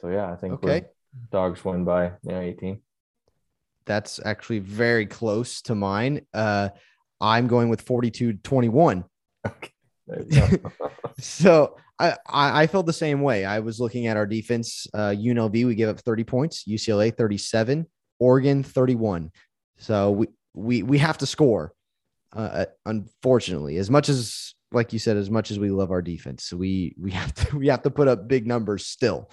So 0.00 0.08
yeah, 0.08 0.30
I 0.30 0.36
think 0.36 0.54
okay. 0.54 0.86
dogs 1.32 1.64
win 1.64 1.84
by 1.84 2.12
you 2.22 2.32
know 2.32 2.40
18. 2.40 2.80
That's 3.88 4.20
actually 4.24 4.60
very 4.60 5.06
close 5.06 5.62
to 5.62 5.74
mine. 5.74 6.20
Uh, 6.32 6.68
I'm 7.20 7.48
going 7.48 7.70
with 7.70 7.80
42 7.80 8.34
21. 8.34 9.04
Okay. 9.46 9.72
so 11.18 11.76
I, 11.98 12.10
I, 12.28 12.62
I 12.62 12.66
felt 12.68 12.86
the 12.86 12.92
same 12.92 13.22
way. 13.22 13.44
I 13.44 13.58
was 13.58 13.80
looking 13.80 14.06
at 14.06 14.16
our 14.16 14.26
defense. 14.26 14.86
Uh, 14.94 15.14
UNLV, 15.16 15.66
we 15.66 15.74
gave 15.74 15.88
up 15.88 15.98
30 16.00 16.24
points. 16.24 16.64
UCLA 16.68 17.16
37. 17.16 17.86
Oregon 18.20 18.62
31. 18.62 19.32
So 19.78 20.10
we 20.12 20.26
we 20.54 20.82
we 20.82 20.98
have 20.98 21.18
to 21.18 21.26
score. 21.26 21.72
Uh, 22.34 22.40
uh, 22.40 22.64
unfortunately, 22.84 23.78
as 23.78 23.90
much 23.90 24.08
as 24.08 24.54
like 24.70 24.92
you 24.92 24.98
said, 24.98 25.16
as 25.16 25.30
much 25.30 25.50
as 25.50 25.58
we 25.58 25.70
love 25.70 25.90
our 25.90 26.02
defense, 26.02 26.52
we 26.52 26.94
we 27.00 27.10
have 27.12 27.32
to 27.34 27.56
we 27.56 27.68
have 27.68 27.82
to 27.82 27.90
put 27.90 28.08
up 28.08 28.28
big 28.28 28.46
numbers 28.46 28.86
still. 28.86 29.30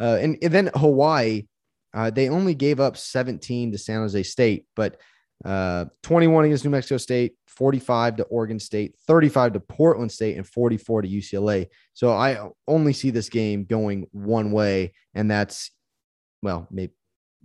Uh, 0.00 0.18
and, 0.20 0.36
and 0.42 0.52
then 0.52 0.70
Hawaii, 0.74 1.46
uh, 1.94 2.10
they 2.10 2.28
only 2.28 2.54
gave 2.54 2.80
up 2.80 2.96
17 2.96 3.72
to 3.72 3.78
San 3.78 4.00
Jose 4.00 4.22
State, 4.24 4.66
but 4.74 5.00
uh, 5.44 5.86
21 6.02 6.46
against 6.46 6.64
New 6.64 6.70
Mexico 6.70 6.96
State, 6.96 7.34
45 7.48 8.16
to 8.16 8.22
Oregon 8.24 8.58
State, 8.58 8.96
35 9.06 9.54
to 9.54 9.60
Portland 9.60 10.10
State, 10.10 10.36
and 10.36 10.46
44 10.46 11.02
to 11.02 11.08
UCLA. 11.08 11.68
So 11.92 12.12
I 12.12 12.48
only 12.66 12.92
see 12.92 13.10
this 13.10 13.28
game 13.28 13.64
going 13.64 14.06
one 14.12 14.52
way, 14.52 14.92
and 15.14 15.30
that's 15.30 15.70
well, 16.42 16.66
maybe 16.70 16.92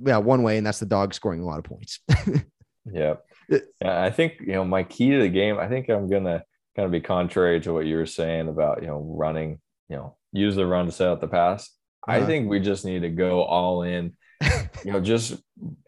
yeah, 0.02 0.18
one 0.18 0.44
way, 0.44 0.58
and 0.58 0.66
that's 0.66 0.80
the 0.80 0.86
dog 0.86 1.14
scoring 1.14 1.42
a 1.42 1.46
lot 1.46 1.60
of 1.60 1.66
points. 1.66 2.00
yeah. 2.92 3.16
I 3.84 4.10
think 4.10 4.36
you 4.40 4.54
know 4.54 4.66
my 4.66 4.84
key 4.84 5.12
to 5.12 5.20
the 5.20 5.30
game. 5.30 5.60
I 5.60 5.68
think 5.68 5.90
I'm 5.90 6.10
gonna 6.10 6.44
kind 6.76 6.86
of 6.86 6.92
be 6.92 7.02
contrary 7.02 7.60
to 7.62 7.74
what 7.74 7.86
you 7.86 7.98
were 7.98 8.06
saying 8.06 8.48
about 8.48 8.82
you 8.82 8.88
know 8.88 9.00
running. 9.00 9.60
You 9.90 9.98
know, 9.98 10.18
use 10.32 10.56
the 10.56 10.68
run 10.68 10.86
to 10.86 10.92
set 10.92 11.08
up 11.08 11.20
the 11.20 11.28
pass. 11.28 11.70
Uh-huh. 12.08 12.18
I 12.18 12.26
think 12.26 12.50
we 12.50 12.60
just 12.60 12.86
need 12.86 13.02
to 13.02 13.10
go 13.10 13.44
all 13.44 13.84
in. 13.84 14.16
you 14.86 14.92
know, 14.92 15.00
just 15.00 15.36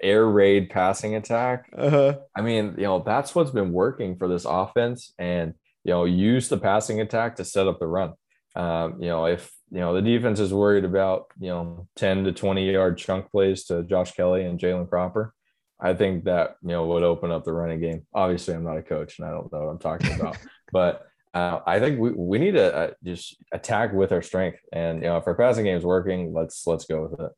air 0.01 0.25
raid 0.27 0.69
passing 0.69 1.15
attack. 1.15 1.69
Uh-huh. 1.77 2.17
I 2.35 2.41
mean, 2.41 2.75
you 2.77 2.83
know, 2.83 3.03
that's 3.05 3.33
what's 3.33 3.51
been 3.51 3.71
working 3.71 4.17
for 4.17 4.27
this 4.27 4.45
offense, 4.45 5.13
and 5.17 5.53
you 5.83 5.91
know, 5.91 6.05
use 6.05 6.49
the 6.49 6.57
passing 6.57 7.01
attack 7.01 7.37
to 7.37 7.45
set 7.45 7.67
up 7.67 7.79
the 7.79 7.87
run. 7.87 8.13
Um, 8.55 9.01
you 9.01 9.07
know, 9.07 9.25
if 9.25 9.51
you 9.71 9.79
know 9.79 9.93
the 9.93 10.01
defense 10.01 10.39
is 10.39 10.53
worried 10.53 10.83
about 10.83 11.27
you 11.39 11.47
know 11.47 11.87
10 11.95 12.25
to 12.25 12.33
20 12.33 12.69
yard 12.69 12.97
chunk 12.97 13.31
plays 13.31 13.65
to 13.65 13.83
Josh 13.83 14.11
Kelly 14.11 14.43
and 14.43 14.59
Jalen 14.59 14.89
Cropper, 14.89 15.33
I 15.79 15.93
think 15.93 16.25
that 16.25 16.57
you 16.61 16.69
know 16.69 16.85
would 16.87 17.03
open 17.03 17.31
up 17.31 17.45
the 17.45 17.53
running 17.53 17.79
game. 17.79 18.05
Obviously, 18.13 18.53
I'm 18.53 18.63
not 18.63 18.77
a 18.77 18.83
coach 18.83 19.19
and 19.19 19.27
I 19.27 19.31
don't 19.31 19.51
know 19.51 19.59
what 19.59 19.71
I'm 19.71 19.79
talking 19.79 20.13
about, 20.19 20.37
but 20.73 21.07
uh, 21.33 21.59
I 21.65 21.79
think 21.79 21.99
we, 21.99 22.11
we 22.11 22.39
need 22.39 22.51
to 22.51 22.75
uh, 22.75 22.91
just 23.03 23.37
attack 23.53 23.93
with 23.93 24.11
our 24.11 24.21
strength. 24.21 24.59
And 24.73 25.01
you 25.01 25.07
know, 25.07 25.17
if 25.17 25.27
our 25.27 25.35
passing 25.35 25.63
game 25.63 25.77
is 25.77 25.85
working, 25.85 26.33
let's 26.33 26.67
let's 26.67 26.85
go 26.85 27.07
with 27.07 27.19
it. 27.19 27.31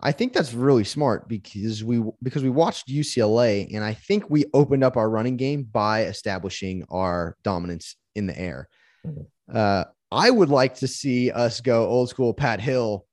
I 0.00 0.12
think 0.12 0.32
that's 0.32 0.54
really 0.54 0.84
smart 0.84 1.28
because 1.28 1.82
we 1.82 2.02
because 2.22 2.44
we 2.44 2.50
watched 2.50 2.88
UCLA 2.88 3.74
and 3.74 3.84
I 3.84 3.94
think 3.94 4.30
we 4.30 4.44
opened 4.54 4.84
up 4.84 4.96
our 4.96 5.10
running 5.10 5.36
game 5.36 5.64
by 5.64 6.04
establishing 6.04 6.84
our 6.88 7.36
dominance 7.42 7.96
in 8.14 8.26
the 8.26 8.38
air. 8.38 8.68
Mm-hmm. 9.04 9.22
Uh, 9.56 9.84
I 10.12 10.30
would 10.30 10.50
like 10.50 10.76
to 10.76 10.88
see 10.88 11.30
us 11.30 11.60
go 11.60 11.86
old 11.86 12.10
school 12.10 12.32
Pat 12.32 12.60
Hill, 12.60 13.06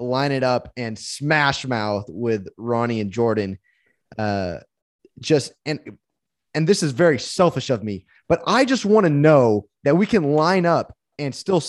line 0.00 0.32
it 0.32 0.42
up 0.42 0.72
and 0.76 0.98
smash 0.98 1.64
mouth 1.66 2.06
with 2.08 2.48
Ronnie 2.58 3.00
and 3.00 3.10
Jordan 3.10 3.58
uh, 4.18 4.58
just 5.20 5.52
and 5.64 5.80
and 6.54 6.66
this 6.66 6.82
is 6.82 6.92
very 6.92 7.18
selfish 7.18 7.70
of 7.70 7.82
me, 7.82 8.06
but 8.28 8.42
I 8.46 8.64
just 8.64 8.84
want 8.84 9.04
to 9.04 9.10
know 9.10 9.66
that 9.82 9.96
we 9.96 10.06
can 10.06 10.34
line 10.34 10.66
up 10.66 10.96
and 11.18 11.34
still 11.34 11.62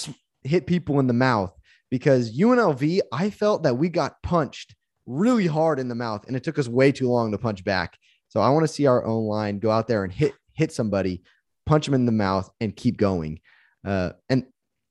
hit 0.44 0.68
people 0.68 1.00
in 1.00 1.08
the 1.08 1.14
mouth 1.14 1.52
because 1.90 2.38
UNLV, 2.38 3.00
I 3.12 3.30
felt 3.30 3.64
that 3.64 3.78
we 3.78 3.90
got 3.90 4.22
punched 4.24 4.76
really 5.06 5.48
hard 5.48 5.80
in 5.80 5.88
the 5.88 5.96
mouth 5.96 6.26
and 6.28 6.36
it 6.36 6.44
took 6.44 6.58
us 6.58 6.68
way 6.68 6.92
too 6.92 7.10
long 7.10 7.32
to 7.32 7.38
punch 7.38 7.64
back. 7.64 7.98
So 8.30 8.42
I 8.42 8.50
want 8.50 8.64
to 8.64 8.74
see 8.74 8.86
our 8.86 9.06
own 9.06 9.26
line 9.26 9.60
go 9.60 9.72
out 9.72 9.88
there 9.88 10.04
and 10.04 10.12
hit 10.12 10.34
hit 10.54 10.72
somebody, 10.72 11.22
punch 11.66 11.86
them 11.86 11.94
in 11.94 12.06
the 12.06 12.12
mouth, 12.12 12.50
and 12.60 12.76
keep 12.76 12.98
going. 12.98 13.40
Uh, 13.86 14.12
and 14.30 14.46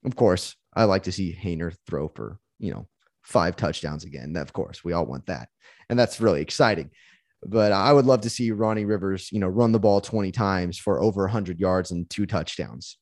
of 0.05 0.17
course, 0.17 0.57
I 0.75 0.85
like 0.85 1.05
to 1.05 1.13
see 1.13 1.37
Haener 1.39 1.75
throw 1.87 2.09
for 2.09 2.39
you 2.59 2.73
know 2.73 2.87
five 3.23 3.57
touchdowns 3.57 4.05
again. 4.05 4.37
Of 4.37 4.53
course, 4.53 4.85
we 4.85 4.93
all 4.93 5.07
want 5.07 5.27
that, 5.27 5.49
and 5.89 5.99
that's 5.99 6.21
really 6.21 6.41
exciting. 6.41 6.91
But 7.47 7.73
I 7.73 7.93
would 7.93 8.07
love 8.07 8.23
to 8.23 8.31
see 8.31 8.51
Ronnie 8.53 8.87
Rivers, 8.87 9.31
you 9.31 9.39
know, 9.39 9.49
run 9.49 9.73
the 9.73 9.79
ball 9.79 10.01
20 10.01 10.33
times 10.33 10.79
for 10.79 11.03
over 11.03 11.25
100 11.25 11.61
yards 11.61 11.91
and 11.91 12.09
two 12.09 12.25
touchdowns. 12.25 12.97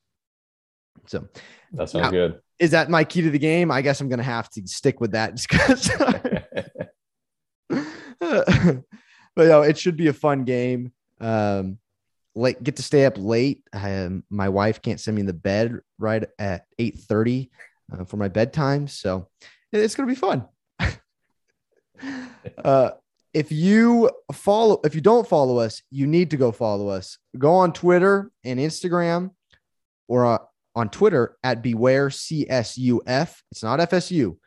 So 1.07 1.27
that 1.73 1.89
sounds 1.89 2.05
now, 2.05 2.11
good. 2.11 2.39
Is 2.59 2.71
that 2.71 2.89
my 2.89 3.03
key 3.03 3.21
to 3.21 3.29
the 3.29 3.39
game? 3.39 3.71
I 3.71 3.81
guess 3.81 3.99
I'm 3.99 4.09
going 4.09 4.19
to 4.19 4.23
have 4.23 4.49
to 4.51 4.65
stick 4.67 5.01
with 5.01 5.11
that 5.11 5.35
just 5.35 5.49
because. 5.49 5.89
but 9.35 9.47
yo, 9.47 9.61
it 9.61 9.77
should 9.77 9.97
be 9.97 10.07
a 10.07 10.13
fun 10.13 10.43
game. 10.43 10.91
Um, 11.19 11.79
late, 12.35 12.63
get 12.63 12.77
to 12.77 12.83
stay 12.83 13.05
up 13.05 13.17
late. 13.17 13.63
Um, 13.73 14.23
my 14.29 14.49
wife 14.49 14.81
can't 14.81 14.99
send 14.99 15.15
me 15.15 15.21
in 15.21 15.27
the 15.27 15.33
bed 15.33 15.79
right 15.97 16.23
at 16.39 16.65
8 16.79 16.99
30 16.99 17.51
uh, 17.91 18.05
for 18.05 18.17
my 18.17 18.27
bedtime. 18.27 18.87
So 18.87 19.27
it's 19.71 19.95
going 19.95 20.07
to 20.07 20.13
be 20.13 20.19
fun. 20.19 20.47
uh, 22.63 22.91
if 23.33 23.51
you 23.51 24.11
follow, 24.31 24.79
if 24.83 24.95
you 24.95 25.01
don't 25.01 25.27
follow 25.27 25.57
us, 25.57 25.81
you 25.89 26.05
need 26.05 26.31
to 26.31 26.37
go 26.37 26.51
follow 26.51 26.89
us. 26.89 27.17
Go 27.37 27.53
on 27.55 27.73
Twitter 27.73 28.31
and 28.43 28.59
Instagram 28.59 29.31
or 30.07 30.25
uh, 30.25 30.37
on 30.75 30.89
Twitter 30.89 31.37
at 31.43 31.61
Beware 31.61 32.09
CSUF. 32.09 33.41
It's 33.51 33.63
not 33.63 33.79
FSU 33.79 34.37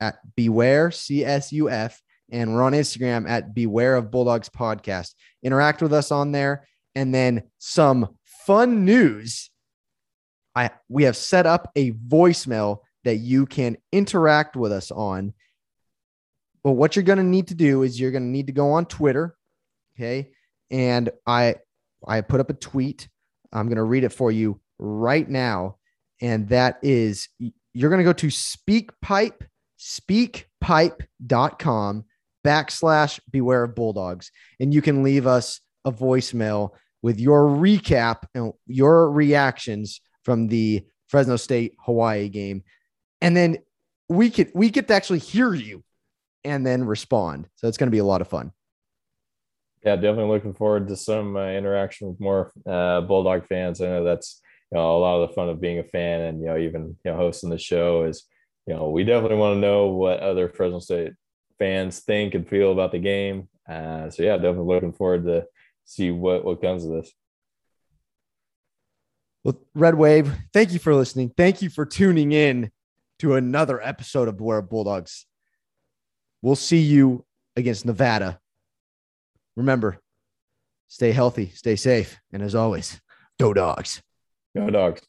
at 0.00 0.18
Beware 0.36 0.90
CSUF. 0.90 1.96
And 2.30 2.54
we're 2.54 2.62
on 2.62 2.72
Instagram 2.72 3.28
at 3.28 3.54
Beware 3.54 3.96
of 3.96 4.10
Bulldogs 4.10 4.48
Podcast. 4.48 5.14
Interact 5.42 5.82
with 5.82 5.92
us 5.92 6.10
on 6.10 6.32
there. 6.32 6.66
And 6.94 7.14
then 7.14 7.42
some 7.58 8.16
fun 8.24 8.84
news. 8.84 9.50
I 10.54 10.70
we 10.88 11.04
have 11.04 11.16
set 11.16 11.46
up 11.46 11.70
a 11.74 11.92
voicemail 11.92 12.78
that 13.02 13.16
you 13.16 13.46
can 13.46 13.76
interact 13.92 14.56
with 14.56 14.72
us 14.72 14.90
on. 14.90 15.34
But 16.62 16.72
what 16.72 16.96
you're 16.96 17.02
going 17.02 17.18
to 17.18 17.24
need 17.24 17.48
to 17.48 17.54
do 17.54 17.82
is 17.82 18.00
you're 18.00 18.12
going 18.12 18.22
to 18.22 18.28
need 18.28 18.46
to 18.46 18.52
go 18.52 18.72
on 18.72 18.86
Twitter, 18.86 19.36
okay? 19.96 20.30
And 20.70 21.10
I 21.26 21.56
I 22.06 22.20
put 22.20 22.40
up 22.40 22.50
a 22.50 22.54
tweet. 22.54 23.08
I'm 23.52 23.66
going 23.66 23.76
to 23.76 23.84
read 23.84 24.04
it 24.04 24.12
for 24.12 24.30
you 24.32 24.60
right 24.78 25.28
now, 25.28 25.78
and 26.20 26.48
that 26.48 26.78
is 26.82 27.28
you're 27.72 27.90
going 27.90 27.98
to 27.98 28.04
go 28.04 28.12
to 28.12 28.28
speakpipe 28.28 29.42
speakpipe.com 29.80 32.04
backslash 32.44 33.18
beware 33.30 33.62
of 33.64 33.74
bulldogs 33.74 34.30
and 34.60 34.72
you 34.72 34.80
can 34.80 35.02
leave 35.02 35.26
us 35.26 35.60
a 35.84 35.90
voicemail 35.92 36.70
with 37.02 37.18
your 37.20 37.44
recap 37.44 38.22
and 38.34 38.54
your 38.66 39.10
reactions 39.10 40.00
from 40.22 40.48
the 40.48 40.82
Fresno 41.08 41.36
State 41.36 41.74
Hawaii 41.80 42.30
game. 42.30 42.64
And 43.20 43.36
then 43.36 43.58
we 44.08 44.30
could 44.30 44.50
we 44.54 44.70
get 44.70 44.88
to 44.88 44.94
actually 44.94 45.18
hear 45.18 45.52
you 45.52 45.84
and 46.44 46.66
then 46.66 46.84
respond. 46.84 47.46
So 47.56 47.68
it's 47.68 47.76
going 47.76 47.88
to 47.88 47.94
be 47.94 47.98
a 47.98 48.04
lot 48.04 48.22
of 48.22 48.28
fun. 48.28 48.52
Yeah, 49.84 49.96
definitely 49.96 50.32
looking 50.32 50.54
forward 50.54 50.88
to 50.88 50.96
some 50.96 51.36
uh, 51.36 51.48
interaction 51.48 52.08
with 52.08 52.20
more 52.20 52.50
uh, 52.66 53.02
Bulldog 53.02 53.46
fans. 53.46 53.82
I 53.82 53.86
know 53.86 54.04
that's 54.04 54.40
you 54.74 54.80
know 54.80 54.96
a 54.96 54.98
lot 54.98 55.22
of 55.22 55.28
the 55.28 55.34
fun 55.34 55.48
of 55.48 55.60
being 55.60 55.78
a 55.78 55.84
fan 55.84 56.22
and 56.22 56.40
you 56.40 56.46
know 56.46 56.58
even 56.58 56.96
you 57.04 57.10
know 57.10 57.16
hosting 57.16 57.48
the 57.48 57.58
show 57.58 58.04
is 58.04 58.24
you 58.66 58.74
know 58.74 58.90
we 58.90 59.04
definitely 59.04 59.36
want 59.36 59.54
to 59.54 59.60
know 59.60 59.86
what 59.86 60.18
other 60.18 60.48
Fresno 60.48 60.80
State 60.80 61.12
fans 61.58 62.00
think 62.00 62.34
and 62.34 62.48
feel 62.48 62.72
about 62.72 62.90
the 62.90 62.98
game. 62.98 63.48
Uh, 63.68 64.10
so 64.10 64.22
yeah, 64.24 64.36
definitely 64.36 64.74
looking 64.74 64.92
forward 64.92 65.24
to 65.24 65.46
see 65.84 66.10
what 66.10 66.44
what 66.44 66.60
comes 66.60 66.84
of 66.84 66.90
this. 66.90 67.12
Well, 69.44 69.60
Red 69.74 69.94
Wave, 69.94 70.32
thank 70.52 70.72
you 70.72 70.78
for 70.78 70.94
listening. 70.94 71.32
Thank 71.36 71.62
you 71.62 71.70
for 71.70 71.86
tuning 71.86 72.32
in 72.32 72.70
to 73.20 73.34
another 73.34 73.80
episode 73.80 74.26
of 74.26 74.38
Beware 74.38 74.62
Bulldogs. 74.62 75.26
We'll 76.42 76.56
see 76.56 76.80
you 76.80 77.24
against 77.54 77.86
Nevada. 77.86 78.40
Remember, 79.54 80.00
stay 80.88 81.12
healthy, 81.12 81.50
stay 81.50 81.76
safe, 81.76 82.18
and 82.32 82.42
as 82.42 82.54
always, 82.54 83.00
go 83.38 83.52
dogs. 83.52 84.02
Go 84.56 84.70
dogs. 84.70 85.00